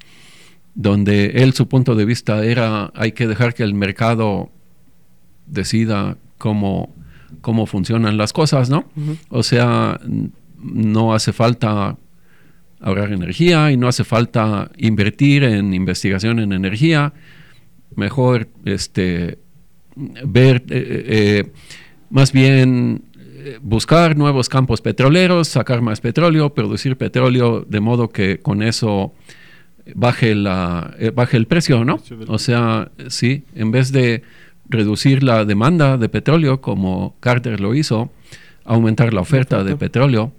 donde 0.75 1.27
él 1.43 1.53
su 1.53 1.69
punto 1.69 1.95
de 1.95 2.05
vista 2.05 2.45
era 2.45 2.91
hay 2.95 3.13
que 3.13 3.27
dejar 3.27 3.55
que 3.55 3.63
el 3.63 3.75
mercado 3.75 4.51
decida 5.47 6.19
cómo, 6.39 6.95
cómo 7.41 7.67
funcionan 7.67 8.17
las 8.17 8.33
cosas, 8.33 8.69
¿no? 8.69 8.91
O 9.29 9.43
sea, 9.43 10.01
no 10.59 11.15
hace 11.15 11.33
falta 11.33 11.97
ahorrar 12.81 13.13
energía 13.13 13.71
y 13.71 13.77
no 13.77 13.89
hace 13.89 14.05
falta 14.05 14.71
invertir 14.77 15.45
en 15.45 15.73
investigación 15.73 16.41
en 16.41 16.53
energía. 16.53 17.13
Mejor 17.95 18.49
este, 18.65 19.39
ver, 19.97 20.65
eh, 20.69 21.05
eh, 21.09 21.53
más 22.11 22.33
bien 22.33 23.03
eh, 23.15 23.16
buscar 23.61 24.17
nuevos 24.17 24.49
campos 24.49 24.81
petroleros, 24.81 25.49
sacar 25.49 25.83
más 25.83 26.01
petróleo, 26.01 26.55
producir 26.55 26.97
petróleo 26.97 27.65
de 27.69 27.81
modo 27.81 28.11
que 28.11 28.39
con 28.39 28.63
eso 28.63 29.15
baje, 29.95 30.35
la, 30.35 30.95
eh, 30.99 31.11
baje 31.11 31.37
el 31.37 31.47
precio, 31.47 31.85
¿no? 31.85 32.01
O 32.29 32.39
sea, 32.39 32.91
sí, 33.09 33.45
en 33.55 33.71
vez 33.71 33.93
de 33.93 34.23
reducir 34.69 35.23
la 35.23 35.45
demanda 35.45 35.97
de 35.97 36.09
petróleo 36.09 36.61
como 36.61 37.17
Carter 37.21 37.61
lo 37.61 37.75
hizo, 37.75 38.11
aumentar 38.65 39.15
la 39.15 39.21
oferta 39.21 39.63
de 39.63 39.77
petróleo. 39.77 40.33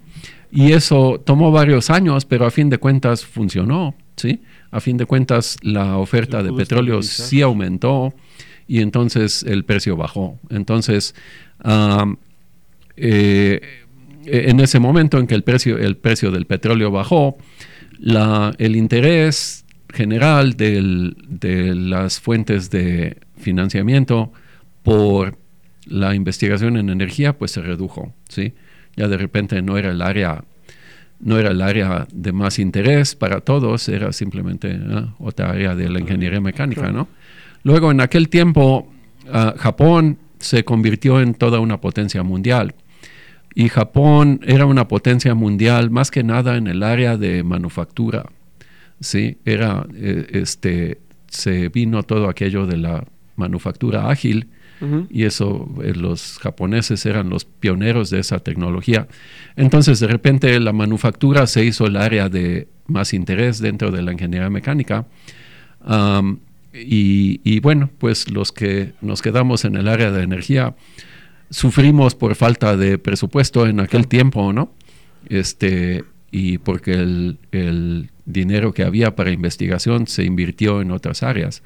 Y 0.50 0.72
eso 0.72 1.20
tomó 1.24 1.50
varios 1.50 1.90
años, 1.90 2.24
pero 2.24 2.46
a 2.46 2.50
fin 2.50 2.70
de 2.70 2.78
cuentas 2.78 3.24
funcionó, 3.24 3.94
¿sí? 4.16 4.40
A 4.70 4.80
fin 4.80 4.96
de 4.96 5.06
cuentas 5.06 5.56
la 5.62 5.96
oferta 5.98 6.42
de 6.42 6.52
petróleo 6.52 7.02
sí 7.02 7.42
aumentó 7.42 8.14
y 8.66 8.80
entonces 8.80 9.42
el 9.42 9.64
precio 9.64 9.96
bajó. 9.96 10.38
Entonces, 10.50 11.14
eh, 13.00 13.60
en 14.26 14.60
ese 14.60 14.78
momento 14.78 15.18
en 15.18 15.26
que 15.26 15.34
el 15.34 15.42
precio, 15.42 15.78
el 15.78 15.96
precio 15.96 16.30
del 16.30 16.46
petróleo 16.46 16.90
bajó, 16.90 17.36
la- 17.98 18.54
el 18.58 18.76
interés 18.76 19.64
general 19.92 20.54
del- 20.56 21.16
de 21.28 21.74
las 21.74 22.20
fuentes 22.20 22.70
de 22.70 23.16
financiamiento 23.38 24.32
por 24.82 25.38
la 25.86 26.14
investigación 26.14 26.76
en 26.76 26.90
energía 26.90 27.38
pues 27.38 27.52
se 27.52 27.62
redujo, 27.62 28.12
¿sí? 28.28 28.52
Ya 28.96 29.08
de 29.08 29.16
repente 29.16 29.62
no 29.62 29.78
era 29.78 29.90
el 29.90 30.02
área 30.02 30.44
no 31.20 31.36
era 31.36 31.50
el 31.50 31.62
área 31.62 32.06
de 32.12 32.30
más 32.32 32.60
interés 32.60 33.16
para 33.16 33.40
todos, 33.40 33.88
era 33.88 34.12
simplemente 34.12 34.78
ah, 34.90 35.14
otra 35.18 35.50
área 35.50 35.74
de 35.74 35.88
la 35.88 35.98
ingeniería 35.98 36.40
mecánica, 36.40 36.92
¿no? 36.92 37.08
Luego, 37.64 37.90
en 37.90 38.00
aquel 38.00 38.28
tiempo, 38.28 38.88
ah, 39.32 39.52
Japón 39.58 40.18
se 40.38 40.62
convirtió 40.64 41.20
en 41.20 41.34
toda 41.34 41.58
una 41.58 41.80
potencia 41.80 42.22
mundial. 42.22 42.74
Y 43.58 43.70
Japón 43.70 44.38
era 44.46 44.66
una 44.66 44.86
potencia 44.86 45.34
mundial 45.34 45.90
más 45.90 46.12
que 46.12 46.22
nada 46.22 46.56
en 46.56 46.68
el 46.68 46.84
área 46.84 47.16
de 47.16 47.42
manufactura. 47.42 48.24
Sí, 49.00 49.38
era 49.44 49.84
eh, 49.96 50.28
este 50.30 51.00
se 51.26 51.68
vino 51.68 52.04
todo 52.04 52.28
aquello 52.28 52.66
de 52.66 52.76
la 52.76 53.04
manufactura 53.34 54.10
ágil 54.10 54.46
y 55.10 55.24
eso 55.24 55.68
eh, 55.82 55.92
los 55.92 56.38
japoneses 56.38 57.04
eran 57.04 57.30
los 57.30 57.46
pioneros 57.46 58.10
de 58.10 58.20
esa 58.20 58.38
tecnología. 58.38 59.08
Entonces, 59.56 59.98
de 59.98 60.06
repente 60.06 60.60
la 60.60 60.72
manufactura 60.72 61.48
se 61.48 61.64
hizo 61.64 61.86
el 61.86 61.96
área 61.96 62.28
de 62.28 62.68
más 62.86 63.12
interés 63.12 63.58
dentro 63.58 63.90
de 63.90 64.02
la 64.02 64.12
ingeniería 64.12 64.50
mecánica. 64.50 65.06
Y 66.72 67.58
bueno, 67.58 67.90
pues 67.98 68.30
los 68.30 68.52
que 68.52 68.92
nos 69.00 69.20
quedamos 69.20 69.64
en 69.64 69.74
el 69.74 69.88
área 69.88 70.12
de 70.12 70.22
energía 70.22 70.76
sufrimos 71.50 72.14
por 72.14 72.34
falta 72.34 72.76
de 72.76 72.98
presupuesto 72.98 73.66
en 73.66 73.80
aquel 73.80 74.06
tiempo, 74.08 74.52
¿no? 74.52 74.72
Este, 75.28 76.04
y 76.30 76.58
porque 76.58 76.92
el, 76.92 77.38
el 77.52 78.10
dinero 78.24 78.72
que 78.72 78.84
había 78.84 79.16
para 79.16 79.30
investigación 79.30 80.06
se 80.06 80.24
invirtió 80.24 80.80
en 80.80 80.90
otras 80.90 81.22
áreas. 81.22 81.62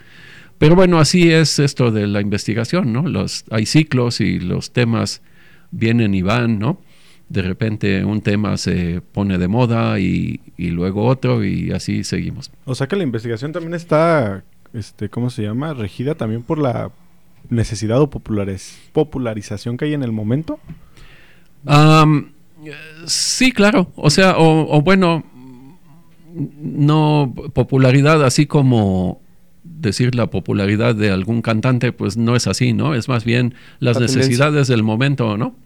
Pero 0.58 0.76
bueno, 0.76 1.00
así 1.00 1.32
es 1.32 1.58
esto 1.58 1.90
de 1.90 2.06
la 2.06 2.20
investigación, 2.20 2.92
¿no? 2.92 3.02
Los, 3.08 3.44
hay 3.50 3.66
ciclos 3.66 4.20
y 4.20 4.38
los 4.38 4.72
temas 4.72 5.20
vienen 5.72 6.14
y 6.14 6.22
van, 6.22 6.58
¿no? 6.58 6.80
De 7.28 7.42
repente 7.42 8.04
un 8.04 8.20
tema 8.20 8.56
se 8.56 9.00
pone 9.00 9.38
de 9.38 9.48
moda 9.48 9.98
y, 9.98 10.40
y 10.56 10.68
luego 10.68 11.04
otro 11.06 11.44
y 11.44 11.72
así 11.72 12.04
seguimos. 12.04 12.52
O 12.64 12.74
sea 12.74 12.86
que 12.86 12.94
la 12.94 13.02
investigación 13.02 13.52
también 13.52 13.74
está, 13.74 14.44
este, 14.72 15.08
¿cómo 15.08 15.30
se 15.30 15.42
llama? 15.42 15.74
Regida 15.74 16.14
también 16.14 16.42
por 16.42 16.58
la 16.58 16.92
necesidad 17.48 18.00
o 18.00 18.10
populares, 18.10 18.78
popularización 18.92 19.76
que 19.76 19.86
hay 19.86 19.94
en 19.94 20.02
el 20.02 20.12
momento. 20.12 20.58
Sí, 23.06 23.52
claro. 23.52 23.90
O 23.96 24.10
sea, 24.10 24.36
o, 24.38 24.76
o 24.76 24.82
bueno, 24.82 25.24
no 26.34 27.34
popularidad 27.52 28.24
así 28.24 28.46
como 28.46 29.20
decir 29.64 30.14
la 30.14 30.28
popularidad 30.28 30.94
de 30.94 31.10
algún 31.10 31.42
cantante, 31.42 31.92
pues 31.92 32.16
no 32.16 32.36
es 32.36 32.46
así, 32.46 32.72
¿no? 32.72 32.94
Es 32.94 33.08
más 33.08 33.24
bien 33.24 33.54
las 33.80 33.94
La 33.96 34.06
tendencia. 34.06 34.18
necesidades 34.18 34.68
del 34.68 34.82
momento, 34.82 35.36
¿no? 35.36 35.56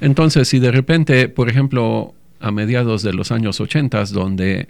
Entonces, 0.00 0.48
si 0.48 0.58
de 0.58 0.70
repente, 0.70 1.28
por 1.28 1.48
ejemplo, 1.48 2.14
a 2.40 2.50
mediados 2.50 3.02
de 3.02 3.14
los 3.14 3.32
años 3.32 3.60
80, 3.60 4.04
donde 4.06 4.68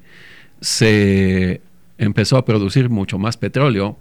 se 0.61 1.61
empezó 1.99 2.37
a 2.37 2.45
producir 2.45 2.89
mucho 2.89 3.19
más 3.19 3.37
petróleo, 3.37 3.97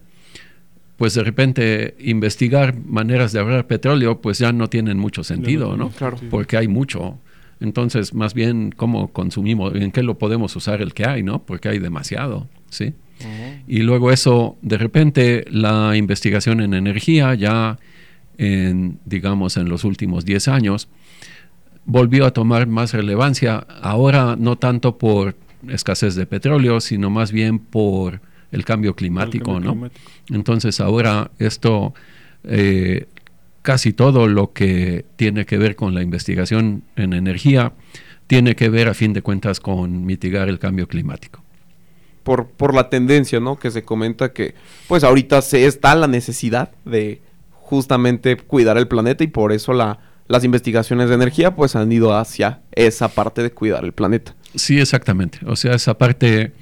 pues 1.04 1.16
de 1.16 1.24
repente 1.26 1.96
investigar 2.00 2.80
maneras 2.80 3.34
de 3.34 3.40
ahorrar 3.42 3.68
petróleo, 3.68 4.22
pues 4.22 4.40
ya 4.40 4.54
no 4.54 4.70
tienen 4.70 4.98
mucho 4.98 5.22
sentido, 5.26 5.76
¿no? 5.76 5.90
Claro. 5.90 6.18
Porque 6.30 6.56
hay 6.56 6.70
mucho. 6.70 7.20
Entonces, 7.60 8.14
más 8.14 8.34
bien, 8.34 8.72
¿cómo 8.74 9.12
consumimos? 9.12 9.76
¿En 9.76 9.92
qué 9.92 10.02
lo 10.02 10.18
podemos 10.18 10.56
usar 10.56 10.82
el 10.82 10.94
que 10.94 11.06
hay, 11.06 11.22
no? 11.22 11.44
Porque 11.44 11.68
hay 11.68 11.80
demasiado, 11.80 12.48
¿sí? 12.70 12.94
Y 13.68 13.80
luego 13.80 14.14
eso, 14.14 14.56
de 14.62 14.78
repente, 14.78 15.44
la 15.52 15.98
investigación 15.98 16.62
en 16.62 16.74
energía 16.74 17.34
ya 17.34 17.80
en, 18.38 18.98
digamos, 19.04 19.58
en 19.58 19.68
los 19.68 19.84
últimos 19.84 20.24
10 20.24 20.48
años, 20.48 20.88
volvió 21.84 22.26
a 22.26 22.32
tomar 22.32 22.66
más 22.66 22.94
relevancia, 22.94 23.58
ahora 23.82 24.38
no 24.40 24.56
tanto 24.56 24.98
por 24.98 25.36
escasez 25.68 26.16
de 26.16 26.26
petróleo, 26.28 26.80
sino 26.80 27.10
más 27.10 27.34
bien 27.34 27.60
por 27.60 28.22
el 28.54 28.64
cambio 28.64 28.96
climático, 28.96 29.52
cambio 29.52 29.72
¿no? 29.72 29.72
climático. 29.74 30.12
Entonces 30.30 30.80
ahora 30.80 31.32
esto, 31.40 31.94
eh, 32.46 33.08
casi 33.62 33.92
todo 33.92 34.28
lo 34.28 34.54
que 34.54 35.06
tiene 35.18 35.46
que 35.46 35.58
ver 35.58 35.76
con 35.76 35.94
la 35.94 36.02
investigación 36.02 36.84
en 36.96 37.14
energía 37.14 37.74
tiene 38.28 38.56
que 38.56 38.70
ver 38.70 38.88
a 38.88 38.94
fin 38.94 39.12
de 39.12 39.22
cuentas 39.22 39.60
con 39.60 40.06
mitigar 40.06 40.48
el 40.48 40.60
cambio 40.60 40.88
climático. 40.88 41.44
Por, 42.24 42.48
por 42.48 42.74
la 42.74 42.90
tendencia, 42.90 43.42
¿no? 43.42 43.60
Que 43.60 43.70
se 43.70 43.84
comenta 43.84 44.32
que 44.32 44.56
pues 44.88 45.04
ahorita 45.04 45.42
se 45.42 45.66
está 45.66 45.94
la 45.96 46.08
necesidad 46.08 46.72
de 46.86 47.22
justamente 47.50 48.38
cuidar 48.38 48.78
el 48.78 48.88
planeta 48.88 49.26
y 49.26 49.28
por 49.28 49.52
eso 49.52 49.74
la, 49.74 50.00
las 50.28 50.44
investigaciones 50.44 51.10
de 51.10 51.16
energía 51.16 51.56
pues 51.56 51.76
han 51.76 51.92
ido 51.92 52.16
hacia 52.16 52.62
esa 52.72 53.10
parte 53.10 53.44
de 53.44 53.52
cuidar 53.52 53.84
el 53.84 53.94
planeta. 53.94 54.36
Sí, 54.56 54.80
exactamente. 54.80 55.40
O 55.46 55.56
sea, 55.56 55.74
esa 55.74 55.98
parte, 55.98 56.54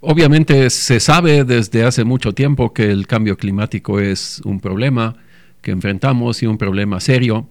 obviamente 0.00 0.70
se 0.70 1.00
sabe 1.00 1.44
desde 1.44 1.84
hace 1.84 2.04
mucho 2.04 2.32
tiempo 2.32 2.72
que 2.72 2.90
el 2.90 3.06
cambio 3.06 3.36
climático 3.36 4.00
es 4.00 4.40
un 4.44 4.60
problema 4.60 5.16
que 5.62 5.70
enfrentamos 5.70 6.42
y 6.42 6.46
un 6.46 6.58
problema 6.58 7.00
serio, 7.00 7.48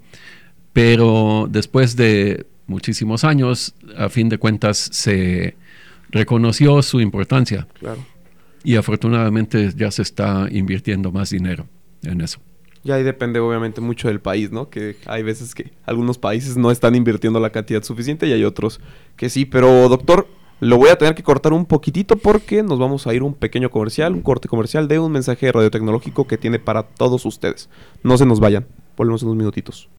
pero 0.74 1.48
después 1.50 1.96
de 1.96 2.46
muchísimos 2.68 3.24
años, 3.24 3.76
a 3.98 4.10
fin 4.10 4.30
de 4.30 4.38
cuentas, 4.38 4.78
se 4.78 5.56
reconoció 6.10 6.82
su 6.82 7.02
importancia. 7.02 7.68
Claro. 7.80 8.06
Y 8.64 8.76
afortunadamente 8.76 9.72
ya 9.76 9.92
se 9.92 10.02
está 10.02 10.48
invirtiendo 10.50 11.12
más 11.12 11.30
dinero 11.30 11.68
en 12.04 12.22
eso. 12.22 12.40
Y 12.84 12.92
ahí 12.92 13.04
depende 13.04 13.40
obviamente 13.40 13.82
mucho 13.82 14.08
del 14.08 14.20
país, 14.20 14.52
¿no? 14.52 14.70
Que 14.70 14.96
hay 15.08 15.24
veces 15.24 15.56
que 15.56 15.72
algunos 15.86 16.20
países 16.20 16.56
no 16.56 16.70
están 16.70 16.94
invirtiendo 16.94 17.40
la 17.40 17.50
cantidad 17.50 17.82
suficiente 17.84 18.28
y 18.28 18.32
hay 18.32 18.44
otros 18.44 18.80
que 19.18 19.30
sí. 19.30 19.46
Pero 19.46 19.90
doctor, 19.90 20.28
lo 20.60 20.78
voy 20.78 20.89
a 20.89 20.98
tener 20.98 21.15
que 21.15 21.24
cortar 21.24 21.54
un 21.54 21.65
poquitito 21.65 22.15
porque 22.15 22.63
nos 22.63 22.80
vamos 22.80 23.08
a 23.08 23.13
ir 23.13 23.24
un 23.24 23.34
pequeño 23.34 23.70
comercial, 23.70 24.13
un 24.13 24.22
corte 24.22 24.48
comercial 24.48 24.88
de 24.88 25.00
un 25.00 25.12
mensaje 25.12 25.52
radiotecnológico 25.52 26.28
que 26.28 26.38
tiene 26.38 26.60
para 26.60 26.84
todos 26.84 27.26
ustedes. 27.26 27.70
No 28.04 28.18
se 28.18 28.26
nos 28.26 28.39
vayan, 28.39 28.65
volvemos 28.96 29.22
en 29.22 29.30
unos 29.30 29.38
minutitos. 29.38 29.89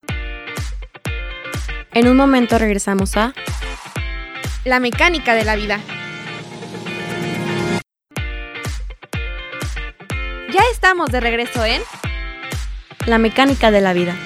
En 1.93 2.09
un 2.09 2.17
momento 2.17 2.59
regresamos 2.59 3.17
a 3.17 3.35
La 4.65 4.81
mecánica 4.81 5.35
de 5.35 5.45
la 5.45 5.57
vida. 5.57 5.81
Ya 10.53 10.63
estamos 10.73 11.11
de 11.11 11.21
regreso 11.21 11.65
en 11.65 11.83
La 13.07 13.19
mecánica 13.19 13.71
de 13.71 13.81
la 13.81 13.93
vida. 13.93 14.17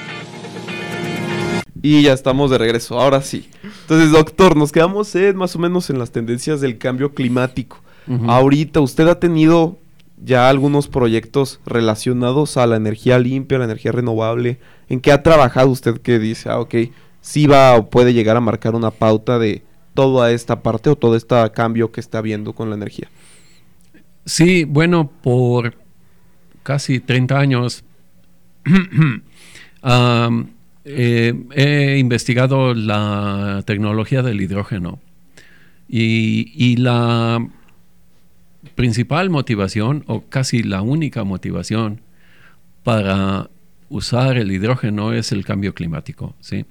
Y 1.83 2.03
ya 2.03 2.13
estamos 2.13 2.51
de 2.51 2.59
regreso, 2.59 3.01
ahora 3.01 3.23
sí. 3.23 3.49
Entonces, 3.83 4.11
doctor, 4.11 4.57
nos 4.57 4.73
quedamos 4.73 5.15
más 5.35 5.57
o 5.57 5.59
menos 5.59 5.91
en 5.91 5.99
las 5.99 6.11
tendencias 6.11 6.61
del 6.61 6.79
cambio 6.79 7.15
climático. 7.15 7.81
Ahorita, 8.27 8.81
¿usted 8.81 9.07
ha 9.07 9.21
tenido 9.21 9.79
ya 10.23 10.49
algunos 10.49 10.89
proyectos 10.89 11.61
relacionados 11.65 12.57
a 12.57 12.67
la 12.67 12.77
energía 12.77 13.19
limpia, 13.19 13.57
a 13.57 13.61
la 13.61 13.67
energía 13.67 13.93
renovable? 13.93 14.59
¿En 14.89 15.01
qué 15.01 15.13
ha 15.13 15.23
trabajado 15.23 15.71
usted 15.71 15.99
que 16.01 16.19
dice, 16.19 16.51
ah, 16.51 16.59
ok, 16.59 16.75
sí 17.21 17.47
va 17.47 17.77
o 17.77 17.89
puede 17.89 18.13
llegar 18.13 18.37
a 18.37 18.41
marcar 18.41 18.75
una 18.75 18.91
pauta 18.91 19.39
de 19.39 19.63
toda 19.95 20.33
esta 20.33 20.63
parte 20.63 20.91
o 20.91 20.97
todo 20.97 21.15
este 21.15 21.37
cambio 21.53 21.93
que 21.93 22.01
está 22.01 22.19
habiendo 22.19 22.53
con 22.53 22.69
la 22.69 22.77
energía? 22.77 23.09
Sí, 24.25 24.65
bueno, 24.65 25.11
por 25.23 25.77
casi 26.63 27.01
30 27.01 27.39
años 27.39 27.85
eh, 30.85 31.35
he 31.55 31.99
investigado 31.99 32.75
la 32.75 33.63
tecnología 33.67 34.23
del 34.23 34.41
hidrógeno 34.41 34.99
y, 35.89 36.77
la 36.77 37.47
principal 38.75 39.31
motivación, 39.31 40.05
o 40.07 40.23
casi 40.23 40.63
la 40.63 40.83
única 40.83 41.25
motivación 41.25 42.01
para 42.85 43.51
usar 43.89 44.37
el 44.37 44.53
hidrógeno 44.53 45.13
es 45.13 45.33
el 45.33 45.45
cambio 45.45 45.75
climático. 45.75 46.35
¿sí? 46.41 46.65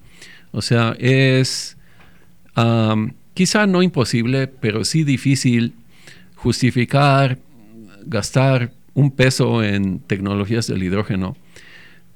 O 0.52 0.62
sea, 0.62 0.96
es 1.00 1.78
quizá 3.34 3.68
no 3.68 3.84
imposible, 3.84 4.48
pero 4.48 4.84
sí 4.86 5.04
difícil 5.04 5.74
justificar, 6.36 7.38
gastar 8.06 8.72
un 8.94 9.12
peso 9.12 9.64
en 9.64 10.00
tecnologías 10.00 10.68
del 10.68 10.84
hidrógeno 10.84 11.38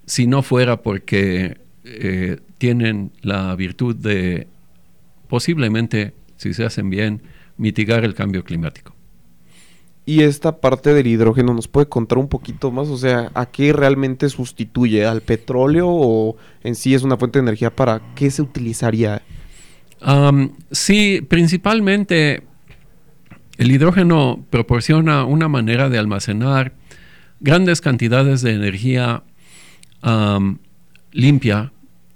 si 0.05 0.27
no 0.27 0.41
fuera 0.41 0.81
porque 0.81 1.57
eh, 1.83 2.39
tienen 2.57 3.11
la 3.21 3.55
virtud 3.55 3.95
de 3.95 4.47
posiblemente, 5.27 6.13
si 6.37 6.53
se 6.53 6.65
hacen 6.65 6.89
bien, 6.89 7.21
mitigar 7.57 8.05
el 8.05 8.13
cambio 8.13 8.43
climático. 8.43 8.93
Y 10.05 10.21
esta 10.21 10.59
parte 10.59 10.93
del 10.93 11.07
hidrógeno 11.07 11.53
nos 11.53 11.67
puede 11.67 11.87
contar 11.87 12.17
un 12.17 12.27
poquito 12.27 12.71
más, 12.71 12.89
o 12.89 12.97
sea, 12.97 13.31
¿a 13.33 13.45
qué 13.45 13.71
realmente 13.71 14.27
sustituye? 14.29 15.05
¿Al 15.05 15.21
petróleo 15.21 15.87
o 15.89 16.35
en 16.63 16.75
sí 16.75 16.93
es 16.93 17.03
una 17.03 17.17
fuente 17.17 17.39
de 17.39 17.43
energía 17.43 17.73
para 17.73 18.01
qué 18.15 18.29
se 18.29 18.41
utilizaría? 18.41 19.21
sí, 20.71 21.21
principalmente 21.29 22.43
el 23.57 23.71
hidrógeno 23.71 24.45
proporciona 24.49 25.23
una 25.23 25.47
manera 25.47 25.87
de 25.87 25.97
almacenar 25.97 26.73
grandes 27.39 27.79
cantidades 27.79 28.41
de 28.41 28.51
energía 28.51 29.23
limpia, 31.13 31.72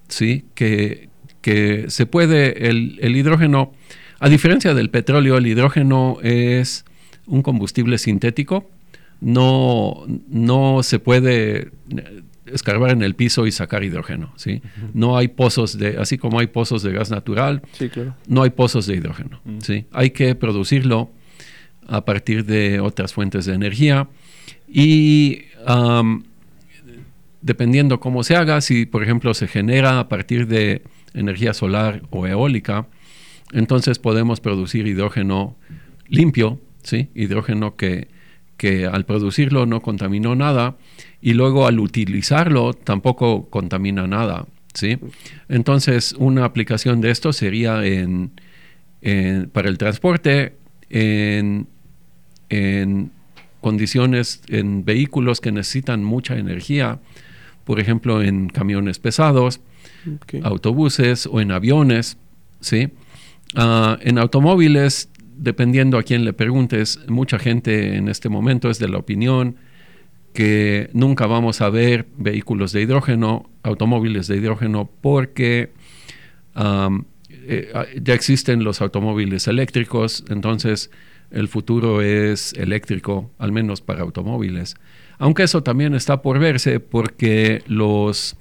¿sí? 0.07 0.45
Que, 0.53 1.09
que 1.41 1.89
se 1.89 2.05
puede, 2.05 2.69
el, 2.69 3.15
hidrógeno, 3.15 3.73
a 4.19 4.29
diferencia 4.29 4.73
del 4.73 4.89
petróleo, 4.89 5.37
el 5.37 5.47
hidrógeno 5.47 6.17
es 6.21 6.85
un 7.25 7.41
combustible 7.41 7.97
sintético, 7.97 8.69
no, 9.19 10.05
no 10.29 10.83
se 10.83 10.99
puede 10.99 11.71
escarbar 12.45 12.91
en 12.91 13.01
el 13.01 13.15
piso 13.15 13.47
y 13.47 13.51
sacar 13.51 13.83
hidrógeno, 13.83 14.33
¿sí? 14.37 14.61
No 14.93 15.17
hay 15.17 15.27
pozos 15.27 15.77
de, 15.77 15.97
así 15.97 16.17
como 16.17 16.39
hay 16.39 16.47
pozos 16.47 16.83
de 16.83 16.93
gas 16.93 17.11
natural, 17.11 17.61
no 18.27 18.43
hay 18.43 18.51
pozos 18.51 18.85
de 18.85 18.95
hidrógeno, 18.95 19.41
¿sí? 19.59 19.85
Hay 19.91 20.11
que 20.11 20.35
producirlo 20.35 21.11
a 21.87 22.05
partir 22.05 22.45
de 22.45 22.79
otras 22.79 23.13
fuentes 23.13 23.45
de 23.45 23.53
energía 23.53 24.07
y 24.67 25.43
dependiendo 27.47 28.01
cómo 28.01 28.23
se 28.23 28.35
haga, 28.35 28.59
si 28.59 28.85
por 28.85 29.01
ejemplo 29.03 29.33
se 29.33 29.47
genera 29.47 29.99
a 29.99 30.09
partir 30.09 30.47
de 30.47 30.83
energía 31.13 31.53
solar 31.53 32.03
o 32.09 32.27
eólica, 32.27 32.87
entonces 33.53 33.99
podemos 33.99 34.41
producir 34.41 34.85
hidrógeno 34.85 35.55
limpio, 36.09 36.59
¿sí? 36.83 37.07
hidrógeno 37.15 37.77
que, 37.77 38.09
que 38.57 38.85
al 38.85 39.05
producirlo 39.05 39.65
no 39.65 39.81
contaminó 39.81 40.35
nada 40.35 40.75
y 41.21 41.33
luego 41.33 41.67
al 41.67 41.79
utilizarlo 41.79 42.73
tampoco 42.73 43.49
contamina 43.49 44.07
nada. 44.07 44.45
¿sí? 44.73 44.97
Entonces 45.47 46.13
una 46.19 46.43
aplicación 46.43 46.99
de 46.99 47.11
esto 47.11 47.31
sería 47.31 47.85
en, 47.85 48.33
para 49.53 49.69
el 49.69 49.77
transporte 49.77 50.57
en, 50.89 51.67
en 52.49 53.11
condiciones, 53.61 54.41
en 54.49 54.83
vehículos 54.83 55.39
que 55.39 55.53
necesitan 55.53 56.03
mucha 56.03 56.37
energía, 56.37 56.99
por 57.67 57.81
ejemplo, 57.81 58.23
en 58.23 58.47
camiones 58.47 58.97
pesados, 58.97 59.59
autobuses 60.41 61.27
o 61.29 61.41
en 61.41 61.51
aviones, 61.51 62.17
¿sí? 62.61 62.91
Ah, 63.55 63.99
en 64.01 64.17
automóviles, 64.19 65.09
dependiendo 65.35 65.97
a 65.97 66.03
quién 66.03 66.23
le 66.23 66.31
preguntes, 66.31 66.97
mucha 67.09 67.37
gente 67.39 67.97
en 67.97 68.07
este 68.07 68.29
momento 68.29 68.69
es 68.69 68.79
de 68.79 68.87
la 68.87 68.97
opinión 68.97 69.57
que 70.33 70.89
nunca 70.93 71.27
vamos 71.27 71.59
a 71.59 71.69
ver 71.69 72.07
vehículos 72.15 72.71
de 72.71 72.83
hidrógeno, 72.83 73.49
automóviles 73.63 74.27
de 74.27 74.37
hidrógeno, 74.37 74.89
porque 75.01 75.73
eh, 76.55 77.71
ah, 77.75 77.85
ya 78.01 78.13
existen 78.13 78.63
los 78.63 78.79
automóviles 78.79 79.45
eléctricos, 79.49 80.23
entonces 80.29 80.89
el 81.31 81.49
futuro 81.49 82.01
es 82.01 82.53
eléctrico, 82.53 83.29
al 83.37 83.51
menos 83.51 83.81
para 83.81 84.03
automóviles. 84.03 84.77
Aunque 85.19 85.43
eso 85.43 85.63
también 85.63 85.95
está 85.95 86.21
por 86.21 86.39
verse 86.39 86.79
porque 86.79 87.63
los 87.67 88.37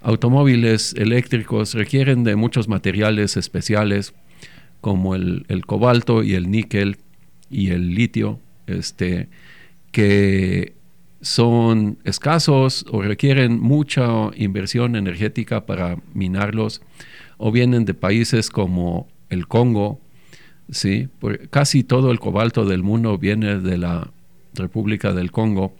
automóviles 0.00 0.94
eléctricos 0.94 1.74
requieren 1.74 2.24
de 2.24 2.36
muchos 2.36 2.68
materiales 2.68 3.36
especiales 3.36 4.14
como 4.80 5.14
el, 5.14 5.44
cobalto 5.66 6.22
y 6.22 6.34
el 6.34 6.50
níquel 6.50 6.98
y 7.50 7.70
el 7.70 7.94
litio, 7.94 8.38
este, 8.66 9.28
que 9.90 10.74
son 11.20 11.98
escasos 12.04 12.86
o 12.90 13.02
requieren 13.02 13.60
mucha 13.60 14.06
inversión 14.36 14.94
energética 14.94 15.66
para 15.66 15.98
minarlos, 16.14 16.82
o 17.36 17.50
vienen 17.50 17.84
de 17.84 17.94
países 17.94 18.48
como 18.48 19.08
el 19.28 19.48
Congo, 19.48 20.00
¿sí? 20.70 21.08
casi 21.50 21.82
todo 21.82 22.12
el 22.12 22.20
cobalto 22.20 22.64
del 22.64 22.82
mundo 22.82 23.18
viene 23.18 23.58
de 23.58 23.78
la 23.78 24.12
República 24.54 25.12
del 25.12 25.32
Congo, 25.32 25.74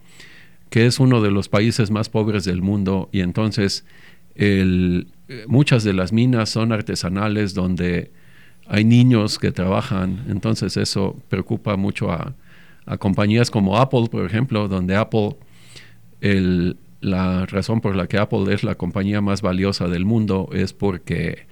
que 0.77 0.85
es 0.85 1.01
uno 1.01 1.23
de 1.23 1.31
los 1.31 1.49
países 1.49 1.91
más 1.91 2.11
pobres 2.11 2.45
del 2.45 2.61
mundo 2.61 3.09
y 3.11 3.21
entonces 3.21 3.87
muchas 5.47 5.85
de 5.85 5.95
las 5.95 6.13
minas 6.13 6.51
son 6.51 6.71
artesanales 6.71 7.55
donde 7.55 8.13
hay 8.69 8.85
niños 8.85 9.39
que 9.39 9.53
trabajan, 9.53 10.27
entonces 10.29 10.77
eso 10.77 11.17
preocupa 11.31 11.77
mucho 11.77 12.13
a, 12.13 12.35
compañías 12.99 13.51
como 13.51 13.79
Apple, 13.79 14.09
por 14.11 14.27
ejemplo, 14.27 14.69
donde 14.69 14.97
Apple, 14.97 15.37
el, 16.21 16.77
la 17.01 17.47
razón 17.47 17.81
por 17.81 17.97
la 17.97 18.07
que 18.07 18.19
Apple 18.19 18.53
es 18.53 18.63
la 18.63 18.75
compañía 18.75 19.23
más 19.23 19.41
valiosa 19.41 19.89
del 19.89 20.05
mundo 20.05 20.51
es 20.53 20.75
porque 20.75 21.47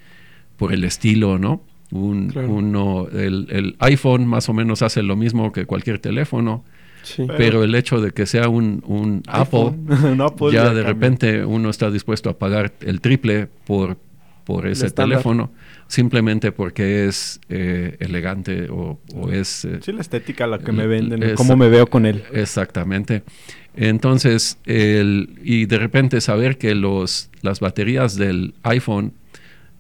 por 0.59 0.71
el 0.75 0.85
estilo, 0.85 1.39
¿no? 1.39 1.63
Un, 1.91 2.31
uno, 2.37 3.09
el, 3.09 3.47
el, 3.49 3.77
iPhone 3.79 4.27
más 4.27 4.51
o 4.51 4.53
menos 4.53 4.83
hace 4.83 5.03
lo 5.03 5.17
mismo 5.17 5.51
que 5.51 5.65
cualquier 5.65 5.99
teléfono, 5.99 6.63
pero, 7.37 7.65
el 7.65 7.75
hecho 7.75 8.01
de 8.01 8.13
que 8.13 8.27
sea 8.27 8.49
un, 8.49 8.83
un 8.87 9.23
Apple, 9.29 9.73
ya, 10.53 10.73
de 10.73 10.83
repente 10.83 11.45
uno 11.45 11.71
está 11.71 11.91
dispuesto 11.91 12.31
a 12.31 12.39
pagar 12.39 12.73
el 12.81 13.01
triple 13.01 13.49
por, 13.67 13.97
por 14.45 14.67
ese 14.67 14.91
teléfono, 14.91 15.51
simplemente 15.89 16.53
porque 16.53 17.07
es 17.07 17.41
eh, 17.49 17.97
elegante 18.01 18.69
o, 18.71 18.99
es... 19.31 19.65
Eh, 19.65 19.79
sí, 19.83 19.93
la 19.93 20.01
estética 20.01 20.47
la 20.47 20.59
que 20.59 20.73
me 20.73 20.87
venden, 20.87 21.35
cómo 21.35 21.57
me 21.57 21.69
veo 21.69 21.87
con 21.87 22.07
él. 22.07 22.25
Exactamente. 22.33 23.23
Entonces, 23.77 24.59
el, 24.67 25.39
y 25.43 25.67
de 25.67 25.79
repente 25.79 26.21
saber 26.21 26.59
que 26.59 26.75
los, 26.75 27.31
las 27.43 27.61
baterías 27.61 28.17
del 28.17 28.55
iPhone 28.63 29.15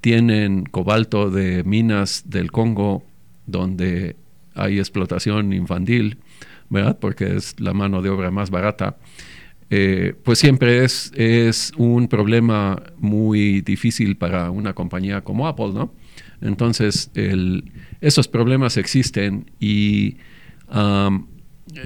tienen 0.00 0.64
cobalto 0.64 1.30
de 1.30 1.64
minas 1.64 2.24
del 2.26 2.50
Congo, 2.50 3.04
donde 3.46 4.16
hay 4.54 4.78
explotación 4.78 5.52
infantil, 5.52 6.18
Porque 7.00 7.37
es 7.37 7.59
la 7.61 7.72
mano 7.72 8.03
de 8.03 8.11
obra 8.11 8.31
más 8.31 8.50
barata. 8.50 8.96
Eh, 9.70 10.14
pues 10.22 10.38
siempre 10.38 10.85
es, 10.85 11.11
es 11.14 11.72
un 11.77 12.09
problema 12.09 12.83
muy 12.98 13.61
difícil 13.62 14.16
para 14.16 14.50
una 14.50 14.74
compañía 14.74 15.22
como 15.22 15.48
Apple, 15.48 15.72
¿no? 15.72 15.92
Entonces, 16.40 17.11
esos 18.00 18.29
problemas 18.29 18.77
existen 18.77 19.50
y 19.59 20.18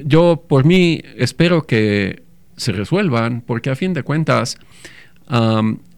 yo 0.04 0.44
por 0.48 0.64
mí 0.64 1.00
espero 1.16 1.66
que 1.66 2.22
se 2.56 2.72
resuelvan, 2.72 3.40
porque 3.40 3.70
a 3.70 3.76
fin 3.76 3.94
de 3.94 4.02
cuentas, 4.02 4.58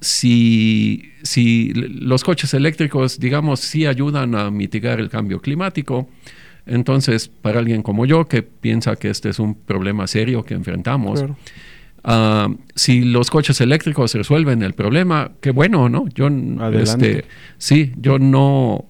si, 0.00 1.12
si 1.22 1.72
los 1.74 2.22
coches 2.22 2.52
eléctricos, 2.54 3.18
digamos, 3.18 3.60
sí 3.60 3.86
ayudan 3.86 4.34
a 4.34 4.50
mitigar 4.50 5.00
el 5.00 5.08
cambio 5.08 5.40
climático, 5.40 6.08
entonces, 6.66 7.28
para 7.28 7.58
alguien 7.58 7.82
como 7.82 8.06
yo 8.06 8.26
que 8.26 8.42
piensa 8.42 8.96
que 8.96 9.10
este 9.10 9.28
es 9.28 9.38
un 9.38 9.54
problema 9.54 10.06
serio 10.06 10.44
que 10.44 10.54
enfrentamos, 10.54 11.24
si 12.74 13.02
los 13.02 13.30
coches 13.30 13.60
eléctricos 13.60 14.14
resuelven 14.14 14.62
el 14.62 14.74
problema, 14.74 15.32
qué 15.40 15.50
bueno, 15.50 15.88
¿no? 15.88 16.08
Yo, 16.08 16.28
este, 16.72 17.24
sí, 17.58 17.92
yo 17.96 18.18
no, 18.18 18.86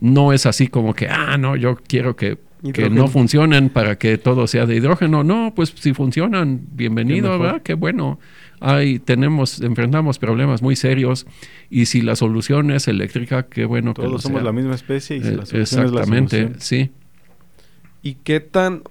no 0.00 0.32
es 0.32 0.46
así 0.46 0.68
como 0.68 0.94
que, 0.94 1.08
ah, 1.08 1.36
no, 1.38 1.56
yo 1.56 1.76
quiero 1.86 2.16
que 2.16 2.38
que 2.74 2.90
no 2.90 3.08
funcionen 3.08 3.70
para 3.70 3.96
que 3.96 4.18
todo 4.18 4.46
sea 4.46 4.66
de 4.66 4.76
hidrógeno. 4.76 5.24
No, 5.24 5.52
pues 5.54 5.72
si 5.76 5.94
funcionan, 5.94 6.60
bienvenido, 6.72 7.38
¿verdad? 7.38 7.62
Qué 7.62 7.74
bueno. 7.74 8.18
Ahí 8.60 8.98
tenemos, 8.98 9.62
enfrentamos 9.62 10.18
problemas 10.18 10.60
muy 10.60 10.76
serios 10.76 11.26
y 11.70 11.86
si 11.86 12.02
la 12.02 12.14
solución 12.14 12.70
es 12.70 12.88
eléctrica, 12.88 13.44
qué 13.44 13.64
bueno 13.64 13.94
Todos 13.94 14.16
que 14.16 14.28
somos 14.28 14.42
la 14.42 14.52
misma 14.52 14.74
especie 14.74 15.16
y 15.16 15.22
si 15.22 15.30
la 15.30 15.46
solución 15.46 15.62
Exactamente, 15.62 16.42
es 16.42 16.50
la 16.50 16.60
sí. 16.60 16.90
¿Y 18.02 18.14
qué 18.14 18.40
tan 18.40 18.82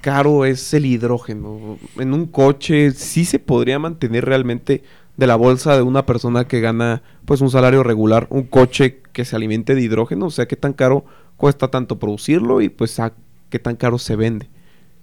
caro 0.00 0.44
es 0.44 0.72
el 0.74 0.86
hidrógeno? 0.86 1.78
En 1.98 2.12
un 2.12 2.26
coche, 2.26 2.92
¿sí 2.92 3.24
se 3.24 3.38
podría 3.38 3.78
mantener 3.78 4.24
realmente 4.24 4.82
de 5.16 5.26
la 5.26 5.36
bolsa 5.36 5.76
de 5.76 5.82
una 5.82 6.06
persona 6.06 6.46
que 6.46 6.60
gana 6.60 7.02
pues 7.24 7.40
un 7.40 7.50
salario 7.50 7.82
regular, 7.82 8.26
un 8.30 8.44
coche 8.44 9.00
que 9.12 9.24
se 9.24 9.36
alimente 9.36 9.74
de 9.74 9.82
hidrógeno? 9.82 10.26
O 10.26 10.30
sea, 10.30 10.46
¿qué 10.46 10.56
tan 10.56 10.72
caro 10.72 11.04
cuesta 11.36 11.68
tanto 11.68 11.98
producirlo 11.98 12.60
y 12.60 12.68
pues 12.68 12.98
a 12.98 13.12
qué 13.50 13.58
tan 13.58 13.76
caro 13.76 13.98
se 13.98 14.16
vende. 14.16 14.48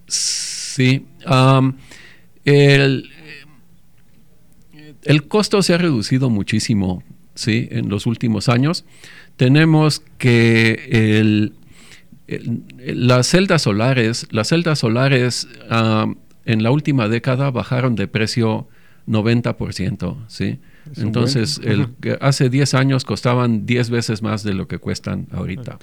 Sí. 0.06 1.06
el, 2.44 3.10
el, 5.02 5.28
costo 5.28 5.62
se 5.62 5.74
ha 5.74 5.78
reducido 5.78 6.30
muchísimo, 6.30 7.02
¿sí? 7.34 7.68
En 7.70 7.88
los 7.88 8.06
últimos 8.06 8.48
años. 8.48 8.84
Tenemos 9.36 10.02
que 10.18 10.88
el, 10.90 11.54
las 12.26 13.26
celdas 13.26 13.62
solares, 13.62 14.26
las 14.30 14.48
celdas 14.48 14.78
solares 14.78 15.48
en 16.44 16.62
la 16.62 16.70
última 16.70 17.08
década 17.08 17.50
bajaron 17.50 17.94
de 17.96 18.08
precio 18.08 18.68
90%, 19.06 20.16
¿sí? 20.28 20.58
Entonces, 20.96 21.60
el, 21.64 21.88
hace 22.20 22.50
10 22.50 22.74
años 22.74 23.04
costaban 23.04 23.64
10 23.64 23.90
veces 23.90 24.22
más 24.22 24.42
de 24.42 24.54
lo 24.54 24.68
que 24.68 24.78
cuestan 24.78 25.26
ahorita. 25.32 25.78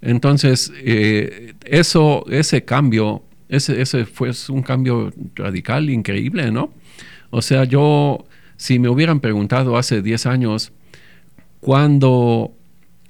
Entonces, 0.00 0.72
eh, 0.78 1.54
eso, 1.64 2.24
ese 2.28 2.64
cambio, 2.64 3.22
ese, 3.48 3.80
ese 3.80 4.04
fue 4.04 4.30
un 4.48 4.62
cambio 4.62 5.12
radical, 5.34 5.90
increíble, 5.90 6.50
¿no? 6.50 6.72
O 7.30 7.40
sea, 7.42 7.64
yo, 7.64 8.26
si 8.56 8.78
me 8.78 8.88
hubieran 8.88 9.20
preguntado 9.20 9.76
hace 9.76 10.02
10 10.02 10.26
años, 10.26 10.72
¿cuándo, 11.60 12.55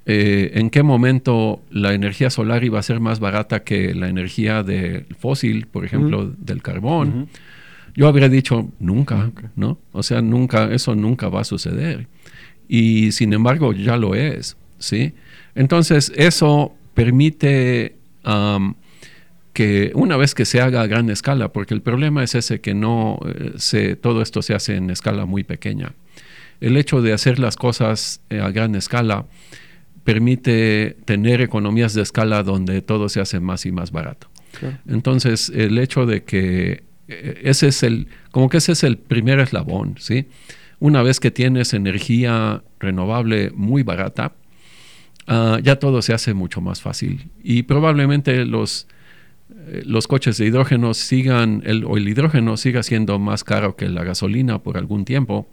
eh, 0.09 0.51
en 0.53 0.69
qué 0.69 0.83
momento 0.83 1.61
la 1.69 1.93
energía 1.93 2.29
solar 2.29 2.63
iba 2.63 2.79
a 2.79 2.81
ser 2.81 3.01
más 3.01 3.19
barata 3.19 3.65
que 3.65 3.93
la 3.93 4.07
energía 4.07 4.63
del 4.63 5.05
fósil, 5.19 5.67
por 5.67 5.83
ejemplo, 5.83 6.33
del 6.37 6.61
carbón? 6.61 7.27
Yo 7.93 8.07
habría 8.07 8.29
dicho 8.29 8.71
nunca, 8.79 9.31
¿no? 9.57 9.79
O 9.91 10.03
sea, 10.03 10.21
nunca, 10.21 10.71
eso 10.71 10.95
nunca 10.95 11.27
va 11.27 11.41
a 11.41 11.43
suceder. 11.43 12.07
Y 12.69 13.11
sin 13.11 13.33
embargo, 13.33 13.73
ya 13.73 13.97
lo 13.97 14.15
es, 14.15 14.55
¿sí? 14.79 15.13
Entonces, 15.55 16.13
eso 16.15 16.73
permite 16.93 17.97
que 19.51 19.91
una 19.93 20.15
vez 20.15 20.33
que 20.33 20.45
se 20.45 20.61
haga 20.61 20.83
a 20.83 20.87
gran 20.87 21.09
escala, 21.09 21.51
porque 21.51 21.73
el 21.73 21.81
problema 21.81 22.23
es 22.23 22.33
ese 22.33 22.61
que 22.61 22.73
no 22.73 23.19
eh, 23.25 23.53
se, 23.57 23.97
todo 23.97 24.21
esto 24.21 24.41
se 24.41 24.53
hace 24.53 24.77
en 24.77 24.89
escala 24.89 25.25
muy 25.25 25.43
pequeña. 25.43 25.91
El 26.61 26.77
hecho 26.77 27.01
de 27.01 27.11
hacer 27.11 27.39
las 27.39 27.57
cosas 27.57 28.21
eh, 28.29 28.39
a 28.39 28.51
gran 28.51 28.75
escala 28.75 29.25
permite 30.07 30.95
tener 31.03 31.41
economías 31.41 31.93
de 31.93 32.01
escala 32.01 32.41
donde 32.41 32.81
todo 32.81 33.09
se 33.09 33.19
hace 33.19 33.41
más 33.41 33.65
y 33.65 33.73
más 33.73 33.91
barato. 33.91 34.29
Entonces, 34.87 35.51
el 35.53 35.77
hecho 35.77 36.05
de 36.05 36.23
que 36.23 36.85
eh, 37.09 37.41
ese 37.43 37.67
es 37.67 37.83
el, 37.83 38.07
como 38.31 38.47
que 38.47 38.55
ese 38.55 38.71
es 38.71 38.85
el 38.85 38.97
primer 38.97 39.41
eslabón, 39.41 39.95
¿sí? 39.99 40.27
Una 40.79 41.03
vez 41.03 41.19
que 41.19 41.29
tienes 41.29 41.73
energía 41.73 42.63
renovable 42.79 43.51
muy 43.53 43.83
barata, 43.83 44.31
ah, 45.27 45.59
ya 45.61 45.75
todo 45.75 46.01
se 46.01 46.13
hace 46.13 46.33
mucho 46.33 46.61
más 46.61 46.79
fácil. 46.79 47.27
Y 47.43 47.63
probablemente 47.63 48.45
los, 48.45 48.87
eh, 49.67 49.83
los 49.85 50.07
coches 50.07 50.37
de 50.37 50.45
hidrógeno 50.45 50.93
sigan, 50.93 51.63
el, 51.65 51.83
o 51.83 51.97
el 51.97 52.07
hidrógeno 52.07 52.55
siga 52.55 52.81
siendo 52.81 53.19
más 53.19 53.43
caro 53.43 53.75
que 53.75 53.89
la 53.89 54.05
gasolina 54.05 54.59
por 54.59 54.77
algún 54.77 55.03
tiempo, 55.03 55.49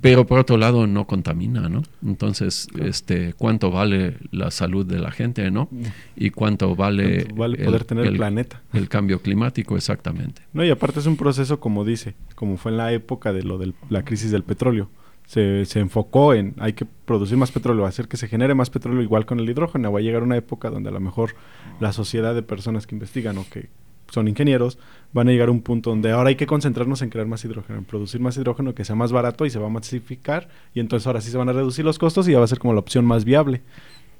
pero 0.00 0.26
por 0.26 0.38
otro 0.38 0.56
lado 0.56 0.86
no 0.86 1.06
contamina, 1.06 1.68
¿no? 1.68 1.82
Entonces, 2.04 2.68
este, 2.78 3.34
¿cuánto 3.34 3.70
vale 3.70 4.16
la 4.30 4.50
salud 4.50 4.86
de 4.86 4.98
la 4.98 5.10
gente, 5.10 5.50
no? 5.50 5.68
Mm. 5.70 5.82
Y 6.16 6.30
cuánto 6.30 6.76
vale, 6.76 7.26
vale 7.34 7.64
poder 7.64 7.84
tener 7.84 8.06
el 8.06 8.16
planeta. 8.16 8.62
El 8.72 8.88
cambio 8.88 9.20
climático, 9.20 9.76
exactamente. 9.76 10.42
No, 10.52 10.64
y 10.64 10.70
aparte 10.70 11.00
es 11.00 11.06
un 11.06 11.16
proceso, 11.16 11.58
como 11.58 11.84
dice, 11.84 12.14
como 12.34 12.56
fue 12.56 12.70
en 12.70 12.78
la 12.78 12.92
época 12.92 13.32
de 13.32 13.42
lo 13.42 13.58
de 13.58 13.72
la 13.90 14.04
crisis 14.04 14.30
del 14.30 14.44
petróleo. 14.44 14.88
Se, 15.26 15.66
se 15.66 15.80
enfocó 15.80 16.32
en 16.32 16.54
hay 16.58 16.72
que 16.72 16.86
producir 16.86 17.36
más 17.36 17.52
petróleo, 17.52 17.84
hacer 17.84 18.08
que 18.08 18.16
se 18.16 18.28
genere 18.28 18.54
más 18.54 18.70
petróleo 18.70 19.02
igual 19.02 19.26
con 19.26 19.40
el 19.40 19.50
hidrógeno. 19.50 19.92
Va 19.92 19.98
a 19.98 20.02
llegar 20.02 20.22
una 20.22 20.36
época 20.36 20.70
donde 20.70 20.88
a 20.88 20.92
lo 20.92 21.00
mejor 21.00 21.34
la 21.80 21.92
sociedad 21.92 22.34
de 22.34 22.42
personas 22.42 22.86
que 22.86 22.94
investigan 22.94 23.36
o 23.36 23.44
que 23.50 23.68
son 24.10 24.28
ingenieros, 24.28 24.78
van 25.12 25.28
a 25.28 25.32
llegar 25.32 25.48
a 25.48 25.52
un 25.52 25.62
punto 25.62 25.90
donde 25.90 26.10
ahora 26.10 26.30
hay 26.30 26.36
que 26.36 26.46
concentrarnos 26.46 27.02
en 27.02 27.10
crear 27.10 27.26
más 27.26 27.44
hidrógeno, 27.44 27.78
en 27.78 27.84
producir 27.84 28.20
más 28.20 28.36
hidrógeno 28.36 28.74
que 28.74 28.84
sea 28.84 28.96
más 28.96 29.12
barato 29.12 29.46
y 29.46 29.50
se 29.50 29.58
va 29.58 29.66
a 29.66 29.70
masificar 29.70 30.48
y 30.74 30.80
entonces 30.80 31.06
ahora 31.06 31.20
sí 31.20 31.30
se 31.30 31.36
van 31.36 31.48
a 31.48 31.52
reducir 31.52 31.84
los 31.84 31.98
costos 31.98 32.28
y 32.28 32.32
ya 32.32 32.38
va 32.38 32.44
a 32.44 32.48
ser 32.48 32.58
como 32.58 32.74
la 32.74 32.80
opción 32.80 33.04
más 33.04 33.24
viable. 33.24 33.62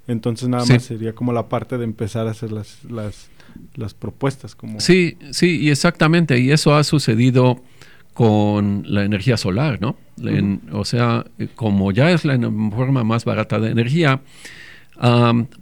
Entonces 0.06 0.48
nada 0.48 0.64
más 0.64 0.82
sería 0.82 1.12
como 1.12 1.32
la 1.32 1.48
parte 1.48 1.76
de 1.76 1.84
empezar 1.84 2.26
a 2.28 2.30
hacer 2.30 2.50
las, 2.50 2.82
las, 2.84 3.28
las 3.74 3.92
propuestas. 3.92 4.54
Como... 4.54 4.80
Sí, 4.80 5.18
sí, 5.32 5.60
y 5.60 5.70
exactamente, 5.70 6.38
y 6.38 6.50
eso 6.50 6.74
ha 6.74 6.82
sucedido 6.82 7.62
con 8.14 8.82
la 8.86 9.04
energía 9.04 9.36
solar, 9.36 9.80
¿no? 9.80 9.96
o 10.72 10.84
sea, 10.84 11.24
como 11.54 11.92
ya 11.92 12.10
es 12.10 12.24
la 12.24 12.36
forma 12.74 13.04
más 13.04 13.24
barata 13.24 13.60
de 13.60 13.70
energía, 13.70 14.22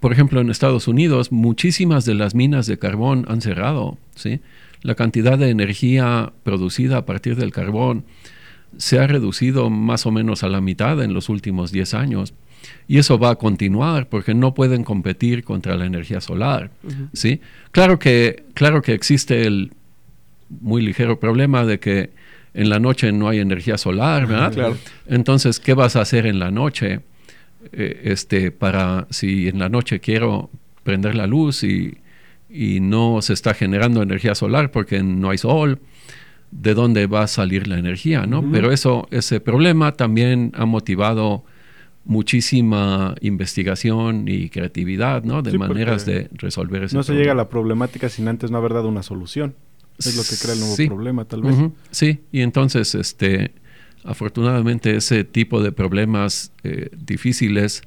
por 0.00 0.12
ejemplo, 0.12 0.40
en 0.40 0.50
Estados 0.50 0.88
Unidos, 0.88 1.32
muchísimas 1.32 2.04
de 2.04 2.14
las 2.14 2.34
minas 2.34 2.66
de 2.66 2.78
carbón 2.78 3.26
han 3.28 3.40
cerrado. 3.40 3.98
¿sí? 4.14 4.40
La 4.82 4.94
cantidad 4.94 5.38
de 5.38 5.50
energía 5.50 6.32
producida 6.42 6.98
a 6.98 7.06
partir 7.06 7.36
del 7.36 7.52
carbón 7.52 8.04
se 8.78 8.98
ha 8.98 9.06
reducido 9.06 9.70
más 9.70 10.06
o 10.06 10.10
menos 10.10 10.42
a 10.42 10.48
la 10.48 10.60
mitad 10.60 11.02
en 11.02 11.14
los 11.14 11.28
últimos 11.28 11.72
10 11.72 11.94
años. 11.94 12.34
Y 12.88 12.98
eso 12.98 13.18
va 13.18 13.30
a 13.30 13.36
continuar 13.36 14.08
porque 14.08 14.34
no 14.34 14.54
pueden 14.54 14.84
competir 14.84 15.44
contra 15.44 15.76
la 15.76 15.86
energía 15.86 16.20
solar. 16.20 16.70
¿sí? 17.12 17.40
Claro, 17.72 17.98
que, 17.98 18.44
claro 18.54 18.82
que 18.82 18.92
existe 18.92 19.46
el 19.46 19.72
muy 20.48 20.82
ligero 20.82 21.20
problema 21.20 21.64
de 21.64 21.78
que 21.78 22.10
en 22.54 22.70
la 22.70 22.78
noche 22.78 23.12
no 23.12 23.28
hay 23.28 23.38
energía 23.38 23.76
solar, 23.76 24.26
¿verdad? 24.26 24.76
Entonces, 25.06 25.60
¿qué 25.60 25.74
vas 25.74 25.94
a 25.94 26.00
hacer 26.00 26.26
en 26.26 26.38
la 26.38 26.50
noche? 26.50 27.00
Eh, 27.72 28.02
este, 28.04 28.50
para 28.50 29.06
si 29.10 29.48
en 29.48 29.58
la 29.58 29.68
noche 29.68 30.00
quiero 30.00 30.50
prender 30.82 31.14
la 31.14 31.26
luz 31.26 31.62
y, 31.64 31.98
no 32.80 33.20
se 33.22 33.32
está 33.34 33.52
generando 33.54 34.02
energía 34.02 34.34
solar 34.34 34.70
porque 34.70 35.02
no 35.02 35.30
hay 35.30 35.36
sol, 35.38 35.80
de 36.52 36.72
dónde 36.74 37.06
va 37.06 37.24
a 37.24 37.26
salir 37.26 37.66
la 37.66 37.76
energía, 37.78 38.24
¿no? 38.24 38.50
Pero 38.50 38.72
eso, 38.72 39.08
ese 39.10 39.40
problema 39.40 39.92
también 39.92 40.52
ha 40.54 40.64
motivado 40.64 41.44
muchísima 42.06 43.14
investigación 43.20 44.26
y 44.28 44.48
creatividad, 44.48 45.24
¿no? 45.24 45.42
De 45.42 45.50
Sí, 45.50 45.58
maneras 45.58 46.06
de 46.06 46.28
resolver 46.32 46.84
ese 46.84 46.96
No 46.96 47.02
se 47.02 47.08
problema. 47.08 47.22
llega 47.22 47.32
a 47.32 47.34
la 47.36 47.48
problemática 47.48 48.08
sin 48.08 48.28
antes 48.28 48.50
no 48.50 48.58
haber 48.58 48.72
dado 48.74 48.88
una 48.88 49.02
solución. 49.02 49.54
Es 49.98 50.16
lo 50.16 50.22
que 50.22 50.40
crea 50.40 50.54
el 50.54 50.60
nuevo 50.60 50.76
Sí. 50.76 50.86
problema, 50.86 51.24
tal 51.24 51.42
vez. 51.42 51.56
Sí, 51.90 52.20
y 52.32 52.40
entonces, 52.42 52.94
este, 52.94 53.52
afortunadamente 54.06 54.96
ese 54.96 55.24
tipo 55.24 55.62
de 55.62 55.72
problemas 55.72 56.52
eh, 56.64 56.90
difíciles 56.96 57.82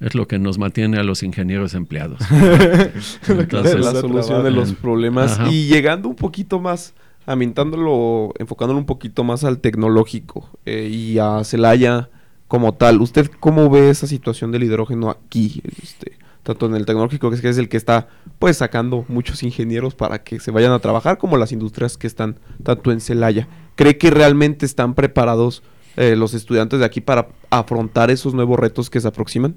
es 0.00 0.14
lo 0.14 0.28
que 0.28 0.38
nos 0.38 0.58
mantiene 0.58 0.98
a 0.98 1.02
los 1.02 1.22
ingenieros 1.22 1.74
empleados. 1.74 2.20
Entonces, 3.28 3.80
la 3.80 3.92
solución 4.00 4.44
de 4.44 4.50
los 4.50 4.72
problemas. 4.74 5.38
Ajá. 5.38 5.50
Y 5.50 5.66
llegando 5.66 6.08
un 6.08 6.16
poquito 6.16 6.60
más, 6.60 6.94
amintándolo, 7.24 8.32
enfocándolo 8.38 8.78
un 8.78 8.86
poquito 8.86 9.24
más 9.24 9.44
al 9.44 9.58
tecnológico 9.58 10.50
eh, 10.66 10.88
y 10.90 11.18
a 11.18 11.42
Celaya 11.44 12.10
como 12.46 12.74
tal. 12.74 13.00
¿Usted 13.00 13.30
cómo 13.40 13.70
ve 13.70 13.90
esa 13.90 14.06
situación 14.06 14.52
del 14.52 14.64
hidrógeno 14.64 15.10
aquí? 15.10 15.62
Este, 15.82 16.18
tanto 16.46 16.66
en 16.66 16.76
el 16.76 16.86
tecnológico, 16.86 17.28
que 17.28 17.48
es, 17.48 17.58
el 17.58 17.68
que 17.68 17.76
está 17.76 18.06
pues 18.38 18.56
sacando 18.58 19.04
muchos 19.08 19.42
ingenieros 19.42 19.96
para 19.96 20.22
que 20.22 20.38
se 20.38 20.52
vayan 20.52 20.70
a 20.70 20.78
trabajar, 20.78 21.18
como 21.18 21.36
las 21.36 21.50
industrias 21.50 21.98
que 21.98 22.06
están 22.06 22.38
tanto 22.62 22.92
en 22.92 23.00
Celaya. 23.00 23.48
¿Cree 23.74 23.98
que 23.98 24.10
realmente 24.10 24.64
están 24.64 24.94
preparados 24.94 25.62
eh, 25.96 26.14
los 26.14 26.34
estudiantes 26.34 26.78
de 26.78 26.84
aquí 26.86 27.00
para 27.00 27.28
afrontar 27.50 28.10
esos 28.12 28.32
nuevos 28.32 28.58
retos 28.60 28.88
que 28.88 29.00
se 29.00 29.08
aproximan? 29.08 29.56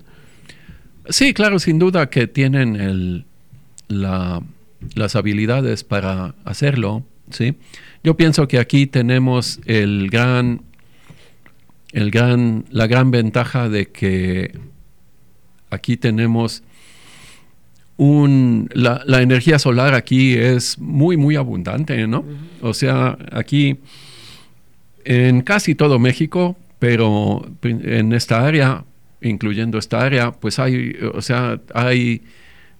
Sí, 1.07 1.33
claro, 1.33 1.59
sin 1.59 1.77
duda 1.77 2.09
que 2.09 2.25
tienen 2.27 2.75
el, 2.75 3.25
la- 3.87 4.41
las 4.95 5.15
habilidades 5.15 5.83
para 5.83 6.33
hacerlo, 6.43 7.03
¿sí? 7.29 7.55
Yo 8.03 8.17
pienso 8.17 8.47
que 8.47 8.57
aquí 8.57 8.87
tenemos 8.87 9.59
el 9.65 10.09
gran, 10.09 10.61
el 11.91 12.09
gran, 12.09 12.65
la 12.71 12.87
gran 12.87 13.11
ventaja 13.11 13.69
de 13.69 13.87
que 13.91 14.57
aquí 15.69 15.97
tenemos 15.97 16.63
un, 17.99 18.69
la, 18.71 19.03
la 19.05 19.21
energía 19.21 19.59
solar 19.59 19.93
aquí 19.93 20.33
es 20.33 20.79
muy, 20.79 21.17
muy 21.17 21.35
abundante, 21.35 22.07
¿no? 22.07 22.23
O 22.61 22.73
sea, 22.73 23.17
aquí 23.33 23.77
en 25.03 25.41
casi 25.41 25.75
todo 25.75 25.99
México, 25.99 26.55
pero 26.79 27.45
en 27.61 28.13
esta 28.13 28.47
área, 28.47 28.85
incluyendo 29.21 29.77
esta 29.77 29.99
área, 29.99 30.31
pues 30.31 30.59
hay, 30.59 30.95
o 31.13 31.21
sea, 31.21 31.59
hay 31.73 32.21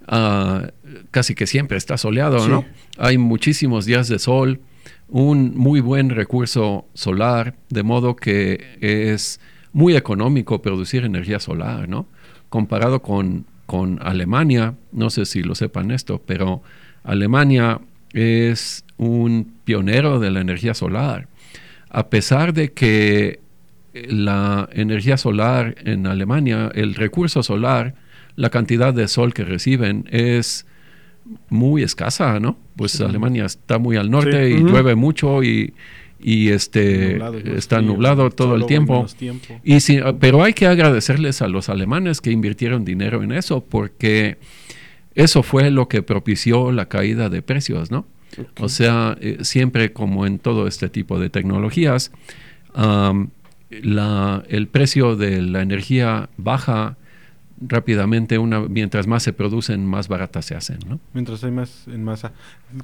ah, 0.08 0.69
casi 1.12 1.36
que 1.36 1.47
siempre 1.47 1.77
está 1.77 1.97
soleado, 1.97 2.47
¿no? 2.47 2.63
Hay 2.97 3.17
muchísimos 3.17 3.86
días 3.86 4.08
de 4.08 4.19
sol, 4.19 4.62
un 5.10 5.51
muy 5.58 5.82
buen 5.82 6.12
recurso 6.12 6.86
solar, 6.93 7.55
de 7.69 7.84
modo 7.84 8.15
que 8.15 8.77
es 8.79 9.41
muy 9.73 9.97
económico 9.97 10.62
producir 10.62 11.03
energía 11.03 11.41
solar, 11.41 11.89
¿no? 11.89 12.08
Comparado 12.47 13.01
con, 13.01 13.45
con 13.69 13.99
Alemania, 14.01 14.73
no 14.91 15.12
sé 15.12 15.25
si 15.27 15.43
lo 15.43 15.53
sepan 15.53 15.91
esto, 15.91 16.19
pero 16.25 16.63
Alemania 17.03 17.79
es 18.13 18.84
un 18.97 19.53
pionero 19.63 20.19
de 20.19 20.32
la 20.32 20.41
energía 20.41 20.73
solar. 20.73 21.27
A 21.91 22.08
pesar 22.08 22.51
de 22.53 22.71
que 22.71 23.41
la 23.93 24.67
energía 24.71 25.17
solar 25.17 25.75
en 25.86 26.08
Alemania, 26.08 26.71
el 26.73 26.95
recurso 26.95 27.43
solar, 27.43 27.93
la 28.36 28.49
cantidad 28.49 28.91
de 28.91 29.08
sol 29.08 29.36
que 29.36 29.43
reciben 29.45 30.08
es 30.10 30.65
muy 31.49 31.84
escasa, 31.84 32.39
¿no? 32.39 32.58
Pues 32.75 32.99
Alemania 33.01 33.45
está 33.45 33.77
muy 33.77 33.97
al 33.97 34.10
norte 34.10 34.47
Sí. 34.47 34.55
y 34.55 34.63
llueve 34.63 34.95
mucho 34.95 35.43
y, 35.43 35.75
y 36.21 36.49
este 36.49 37.12
Nublado, 37.13 37.38
está 37.55 37.82
nublado 37.82 38.29
todo 38.29 38.55
el 38.55 38.65
tiempo. 38.65 39.01
Y 39.63 39.79
sí, 39.79 39.99
pero 40.19 40.43
hay 40.43 40.53
que 40.53 40.67
agradecerles 40.67 41.41
a 41.41 41.47
los 41.47 41.69
alemanes 41.69 42.19
que 42.21 42.32
invirtieron 42.32 42.84
dinero 42.86 43.23
en 43.23 43.32
eso, 43.32 43.63
porque 43.63 44.38
eso 45.15 45.43
fue 45.43 45.71
lo 45.71 45.88
que 45.88 46.01
propició 46.03 46.71
la 46.71 46.88
caída 46.88 47.29
de 47.29 47.41
precios, 47.41 47.89
¿no? 47.91 48.05
O 48.60 48.69
sea, 48.69 49.17
eh, 49.21 49.38
siempre 49.41 49.91
como 49.91 50.25
en 50.27 50.39
todo 50.39 50.67
este 50.67 50.88
tipo 50.89 51.19
de 51.19 51.29
tecnologías, 51.29 52.12
la- 53.69 54.43
el 54.49 54.67
precio 54.67 55.15
de 55.15 55.41
la 55.41 55.62
energía 55.62 56.29
baja 56.38 56.97
rápidamente, 57.62 58.38
una, 58.38 58.62
mientras 58.62 59.08
más 59.08 59.24
se 59.24 59.34
producen, 59.34 59.86
más 59.86 60.08
baratas 60.08 60.45
se 60.45 60.56
hacen, 60.56 60.80
¿no? 60.88 61.00
Mientras 61.13 61.43
hay 61.43 61.52
más 61.52 61.88
en 61.88 62.04
masa. 62.04 62.32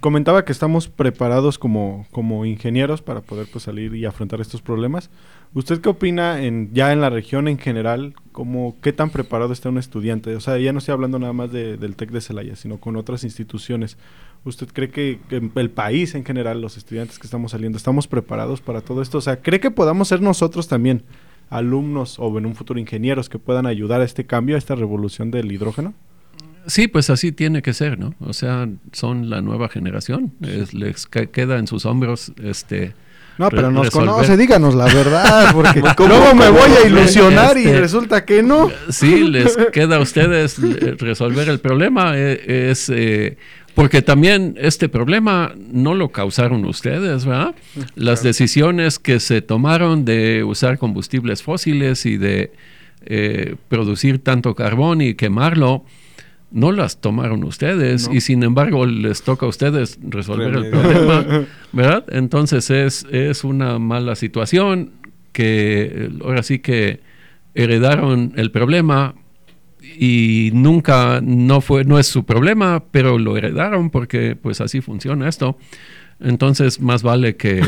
Comentaba 0.02 0.46
que 0.46 0.52
estamos 0.52 0.88
preparados 0.88 1.58
como, 1.58 2.06
como 2.12 2.46
ingenieros 2.46 3.02
para 3.02 3.22
poder 3.22 3.48
pues, 3.52 3.64
salir 3.64 3.96
y 3.96 4.06
afrontar 4.06 4.42
estos 4.42 4.62
problemas. 4.62 5.10
¿Usted 5.54 5.80
qué 5.80 5.88
opina 5.90 6.44
en, 6.44 6.74
ya 6.74 6.92
en 6.92 7.00
la 7.00 7.10
región 7.10 7.48
en 7.48 7.58
general? 7.58 8.14
Como, 8.34 8.76
¿Qué 8.82 8.92
tan 8.92 9.10
preparado 9.10 9.54
está 9.54 9.70
un 9.70 9.78
estudiante? 9.78 10.36
O 10.36 10.40
sea, 10.42 10.58
ya 10.58 10.74
no 10.74 10.80
estoy 10.80 10.92
hablando 10.94 11.18
nada 11.20 11.32
más 11.34 11.52
de- 11.52 11.78
del 11.78 11.96
TEC 11.96 12.12
de 12.12 12.20
Celaya, 12.22 12.56
sino 12.58 12.78
con 12.78 12.98
otras 12.98 13.24
instituciones. 13.24 13.98
¿Usted 14.44 14.68
cree 14.74 14.90
que, 14.90 15.20
que 15.30 15.42
el 15.56 15.70
país 15.72 16.14
en 16.16 16.26
general, 16.26 16.62
los 16.62 16.76
estudiantes 16.78 17.18
que 17.18 17.26
estamos 17.28 17.52
saliendo, 17.52 17.78
estamos 17.78 18.08
preparados 18.08 18.60
para 18.62 18.82
todo 18.82 19.02
esto? 19.02 19.18
O 19.20 19.22
sea, 19.22 19.42
¿cree 19.42 19.60
que 19.62 19.72
podamos 19.72 20.10
ser 20.10 20.22
nosotros 20.22 20.68
también 20.68 21.04
alumnos 21.50 22.18
o 22.20 22.38
en 22.38 22.46
un 22.46 22.56
futuro 22.56 22.80
ingenieros 22.80 23.30
que 23.30 23.40
puedan 23.40 23.66
ayudar 23.66 24.02
a 24.02 24.04
este 24.06 24.26
cambio, 24.26 24.56
a 24.56 24.58
esta 24.60 24.76
revolución 24.76 25.32
del 25.32 25.52
hidrógeno? 25.52 25.94
Sí, 26.68 26.88
pues 26.88 27.10
así 27.12 27.32
tiene 27.32 27.62
que 27.62 27.74
ser, 27.74 28.00
¿no? 28.00 28.16
O 28.20 28.34
sea, 28.34 28.68
son 28.92 29.30
la 29.30 29.42
nueva 29.42 29.70
generación, 29.70 30.34
es- 30.42 30.74
les 30.74 31.06
queda 31.06 31.60
en 31.60 31.68
sus 31.68 31.86
hombros 31.86 32.32
este 32.44 32.94
No, 33.38 33.50
pero 33.50 33.70
nos 33.70 33.86
resolver. 33.88 34.10
conoce, 34.10 34.36
díganos 34.38 34.74
la 34.74 34.86
verdad, 34.86 35.52
porque 35.54 35.82
¿Cómo- 35.96 36.10
luego 36.10 36.34
me 36.34 36.50
voy 36.50 36.62
a 36.62 36.66
resolver? 36.68 36.92
ilusionar 36.92 37.58
y 37.58 37.66
Este- 37.66 37.80
resulta 37.80 38.26
que 38.26 38.42
no. 38.42 38.72
Sí, 38.90 39.28
les 39.28 39.56
queda 39.74 39.98
a 39.98 40.00
ustedes 40.00 40.58
eh, 40.58 40.96
resolver 40.98 41.50
el 41.50 41.60
problema. 41.60 42.14
eh, 42.18 42.70
Es 42.72 42.90
eh, 42.90 43.38
porque 43.76 44.02
también 44.02 44.56
este 44.58 44.90
problema 44.90 45.54
no 45.58 45.94
lo 45.94 46.10
causaron 46.10 46.66
ustedes, 46.66 47.26
¿verdad? 47.26 47.54
Las 47.96 48.24
decisiones 48.24 49.00
que 49.00 49.20
se 49.20 49.42
tomaron 49.42 50.06
de 50.06 50.44
usar 50.44 50.78
combustibles 50.78 51.44
fósiles 51.44 52.06
y 52.06 52.18
de 52.18 52.52
eh, 53.06 53.56
producir 53.68 54.20
tanto 54.24 54.56
carbón 54.56 55.02
y 55.02 55.14
quemarlo, 55.16 55.84
no 56.52 56.72
las 56.72 57.02
tomaron 57.02 57.44
ustedes 57.44 58.08
No. 58.08 58.16
y 58.16 58.22
sin 58.22 58.42
embargo 58.44 58.86
les 58.86 59.24
toca 59.24 59.46
a 59.46 59.50
ustedes 59.50 60.00
resolver 60.02 60.56
el 60.56 60.70
problema, 60.70 61.46
¿verdad? 61.74 62.06
Entonces 62.10 62.70
es, 62.70 63.06
es 63.12 63.44
una 63.44 63.78
mala 63.78 64.16
situación 64.16 64.92
que 65.34 66.10
ahora 66.24 66.44
sí 66.44 66.60
que 66.60 67.02
heredaron 67.56 68.32
el 68.38 68.52
problema 68.52 69.16
y 69.98 70.52
nunca 70.54 71.20
no 71.24 71.62
fue 71.62 71.84
no 71.84 72.00
es 72.00 72.08
su 72.08 72.24
problema, 72.26 72.84
pero 72.92 73.18
lo 73.20 73.38
heredaron 73.38 73.90
porque 73.90 74.36
pues 74.36 74.62
así 74.62 74.82
funciona 74.82 75.28
esto. 75.30 75.58
Entonces 76.20 76.80
más 76.80 77.04
vale 77.04 77.36
que 77.36 77.62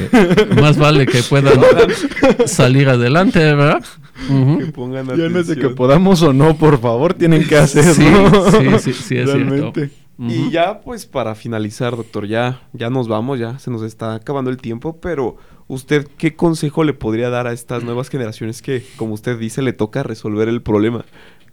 más 0.61 0.77
vale 0.77 1.05
que 1.05 1.21
puedan 1.23 1.59
salir 2.45 2.87
adelante, 2.89 3.39
¿verdad? 3.39 3.83
Ujú. 4.29 4.59
Que 4.59 4.65
pongan 4.67 5.05
Ya 5.07 5.15
no 5.15 5.39
de 5.39 5.43
que 5.45 5.51
atención. 5.51 5.75
podamos 5.75 6.21
o 6.21 6.33
no, 6.33 6.55
por 6.57 6.79
favor, 6.79 7.13
tienen 7.13 7.45
que 7.45 7.57
hacerlo. 7.57 8.49
Sí, 8.51 8.57
sí, 8.79 8.79
sí, 8.79 8.93
sí, 8.93 9.17
es 9.17 9.25
Realmente. 9.33 9.71
cierto. 9.73 9.95
Y 10.19 10.39
Ujú. 10.39 10.49
ya, 10.49 10.79
pues 10.81 11.05
para 11.05 11.35
finalizar, 11.35 11.95
doctor, 11.95 12.25
ya, 12.27 12.61
ya 12.73 12.89
nos 12.89 13.07
vamos, 13.07 13.37
ya 13.37 13.59
se 13.59 13.69
nos 13.69 13.83
está 13.83 14.15
acabando 14.15 14.49
el 14.49 14.57
tiempo, 14.57 14.97
pero 14.99 15.37
¿usted 15.67 16.07
qué 16.17 16.35
consejo 16.35 16.83
le 16.83 16.93
podría 16.93 17.29
dar 17.29 17.45
a 17.45 17.53
estas 17.53 17.83
nuevas 17.83 18.09
generaciones 18.09 18.63
que, 18.63 18.83
como 18.95 19.13
usted 19.13 19.37
dice, 19.37 19.61
le 19.61 19.73
toca 19.73 20.01
resolver 20.01 20.47
el 20.49 20.63
problema? 20.63 21.05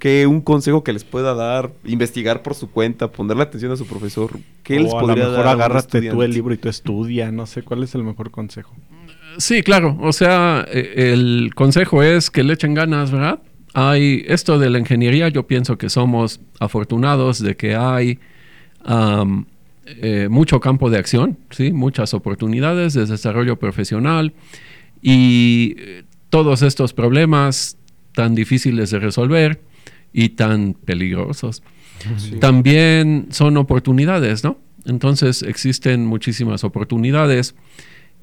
¿Qué 0.05 0.27
un 0.27 0.43
consejo 0.43 0.85
que 0.85 0.93
les 0.93 1.03
pueda 1.03 1.33
dar, 1.33 1.73
investigar 1.83 2.43
por 2.43 2.55
su 2.55 2.71
cuenta, 2.71 3.11
ponerle 3.11 3.43
atención 3.43 3.73
a 3.73 3.77
su 3.79 3.87
profesor? 3.87 4.39
¿Qué 4.62 4.78
les 4.78 4.93
a 4.93 5.01
podría 5.01 5.24
lo 5.24 5.31
mejor 5.31 5.47
dar? 5.47 5.53
a 5.53 5.55
un 5.55 5.62
agárrate 5.62 6.11
tú 6.11 6.22
el 6.22 6.31
libro 6.31 6.53
y 6.53 6.59
tú 6.59 6.68
estudia, 6.68 7.33
no 7.33 7.47
sé 7.47 7.62
cuál 7.62 7.85
es 7.85 7.95
el 7.95 8.05
mejor 8.05 8.31
consejo. 8.31 8.76
Sí, 9.39 9.62
claro. 9.62 9.97
O 10.03 10.12
sea, 10.12 10.66
eh, 10.70 11.11
el 11.14 11.53
consejo 11.55 12.03
es 12.03 12.31
que 12.31 12.45
le 12.45 12.53
echen 12.53 12.74
ganas, 12.74 13.12
¿verdad? 13.12 13.39
Hay 13.72 14.26
esto 14.28 14.59
de 14.59 14.68
la 14.68 14.78
ingeniería, 14.78 15.31
yo 15.31 15.47
pienso 15.47 15.78
que 15.78 15.89
somos 15.89 16.39
afortunados 16.61 17.43
de 17.43 17.57
que 17.57 17.74
hay 17.74 18.18
eh, 19.87 20.28
mucho 20.28 20.61
campo 20.61 20.91
de 20.91 20.99
acción, 20.99 21.39
¿sí? 21.49 21.72
muchas 21.72 22.12
oportunidades 22.12 22.93
de 22.93 23.07
desarrollo 23.07 23.59
profesional 23.59 24.35
y 25.01 25.76
eh, 25.78 26.05
todos 26.28 26.61
estos 26.61 26.93
problemas 26.93 27.78
tan 28.12 28.35
difíciles 28.35 28.91
de 28.91 28.99
resolver 28.99 29.61
y 30.15 30.31
tan 30.31 30.73
peligrosos 30.73 31.62
Sí. 32.19 32.37
también 32.39 33.29
son 33.31 33.57
oportunidades, 33.57 34.45
¿no? 34.45 34.59
Entonces 34.85 35.43
existen 35.43 36.05
muchísimas 36.07 36.62
oportunidades 36.65 37.55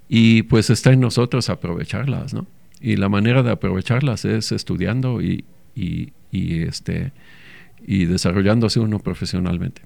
y 0.07 0.43
pues 0.43 0.69
está 0.69 0.91
en 0.93 0.99
nosotros 0.99 1.49
aprovecharlas, 1.49 2.33
¿no? 2.33 2.45
Y 2.79 2.95
la 2.97 3.09
manera 3.09 3.43
de 3.43 3.51
aprovecharlas 3.51 4.25
es 4.25 4.51
estudiando 4.51 5.21
y, 5.21 5.45
y, 5.75 6.13
y, 6.31 6.61
este 6.63 7.11
y 7.85 8.05
desarrollándose 8.05 8.79
uno 8.79 8.99
profesionalmente. 8.99 9.81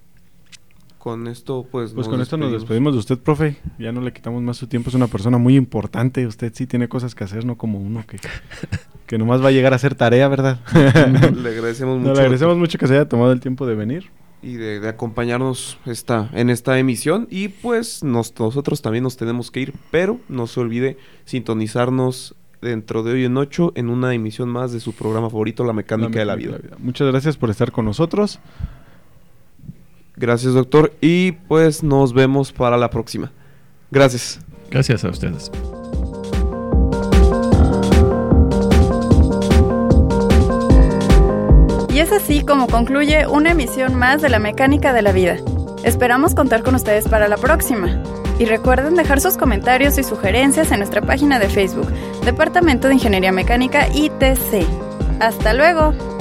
Con 1.06 1.28
esto, 1.28 1.68
pues. 1.70 1.94
Pues 1.94 2.08
con 2.08 2.20
esto 2.20 2.36
nos 2.36 2.52
despedimos 2.52 2.94
de 2.94 2.98
usted, 2.98 3.20
profe. 3.20 3.58
Ya 3.78 3.92
no 3.92 4.02
le 4.02 4.12
quitamos 4.12 4.42
más 4.42 4.58
su 4.58 4.66
tiempo. 4.66 4.90
Es 4.90 4.96
una 4.96 5.06
persona 5.06 5.38
muy 5.38 5.56
importante. 5.56 6.26
Usted 6.26 6.52
sí 6.56 6.66
tiene 6.66 6.90
cosas 6.90 7.14
que 7.14 7.24
hacer, 7.24 7.46
no 7.46 7.60
como 7.60 7.78
uno 7.78 8.04
que, 8.08 8.18
que 9.06 9.20
nomás 9.20 9.40
va 9.40 9.50
a 9.50 9.52
llegar 9.52 9.74
a 9.74 9.76
hacer 9.76 9.94
tarea, 9.94 10.28
¿verdad? 10.28 10.62
le 10.74 11.50
agradecemos 11.50 12.00
mucho. 12.00 12.14
le 12.16 12.22
agradecemos 12.22 12.58
mucho 12.58 12.80
que 12.80 12.88
se 12.88 12.96
haya 12.96 13.08
tomado 13.08 13.34
el 13.34 13.40
tiempo 13.40 13.68
de 13.68 13.76
venir. 13.76 14.10
Y 14.42 14.56
de, 14.56 14.90
acompañarnos 14.90 15.78
esta, 15.86 16.32
en 16.34 16.50
esta 16.50 16.80
emisión. 16.80 17.28
Y 17.30 17.50
pues 17.50 18.04
nosotros 18.04 18.82
también 18.82 19.04
nos 19.04 19.16
tenemos 19.16 19.52
que 19.52 19.60
ir. 19.60 19.74
Pero 19.92 20.20
no 20.28 20.48
se 20.48 20.60
olvide 20.60 20.98
sintonizarnos 21.26 22.34
dentro 22.64 23.04
de 23.04 23.14
hoy 23.14 23.26
en 23.26 23.38
ocho 23.38 23.74
en 23.76 23.90
una 23.90 24.16
emisión 24.16 24.50
más 24.50 24.72
de 24.72 24.80
su 24.80 24.94
programa 24.94 25.30
favorito, 25.30 25.66
La 25.66 25.74
Mecánica, 25.74 26.18
de, 26.18 26.26
la 26.26 26.36
vida. 26.36 26.58
Muchas 26.80 27.08
gracias 27.08 27.38
por 27.38 27.52
estar 27.52 27.72
con 27.72 27.86
nosotros. 27.86 28.40
Gracias, 30.18 30.54
doctor. 30.54 30.94
Y 31.02 31.34
pues 31.34 31.84
nos 31.84 32.14
vemos 32.14 32.52
para 32.52 32.78
la 32.78 32.90
próxima. 32.90 33.32
Gracias. 33.92 34.40
Gracias 34.70 35.04
a 35.04 35.10
ustedes. 35.10 35.52
Y 41.94 42.00
es 42.00 42.12
así 42.12 42.44
como 42.44 42.68
concluye 42.68 43.26
una 43.26 43.52
emisión 43.52 43.96
más 43.96 44.22
de 44.22 44.30
la 44.30 44.40
mecánica 44.40 44.92
de 44.92 45.02
la 45.02 45.14
vida. 45.14 45.38
Esperamos 45.84 46.36
contar 46.36 46.64
con 46.64 46.76
ustedes 46.76 47.08
para 47.08 47.28
la 47.28 47.38
próxima. 47.38 48.04
Y 48.38 48.46
recuerden 48.46 48.96
dejar 48.96 49.22
sus 49.22 49.38
comentarios 49.38 49.98
y 49.98 50.04
sugerencias 50.04 50.72
en 50.72 50.80
nuestra 50.80 51.02
página 51.02 51.40
de 51.40 51.48
Facebook, 51.48 51.88
Departamento 52.26 52.90
de 52.90 52.96
Ingeniería 52.96 53.32
Mecánica 53.32 53.88
ITC. 53.88 54.68
¡Hasta 55.22 55.54
luego! 55.54 56.15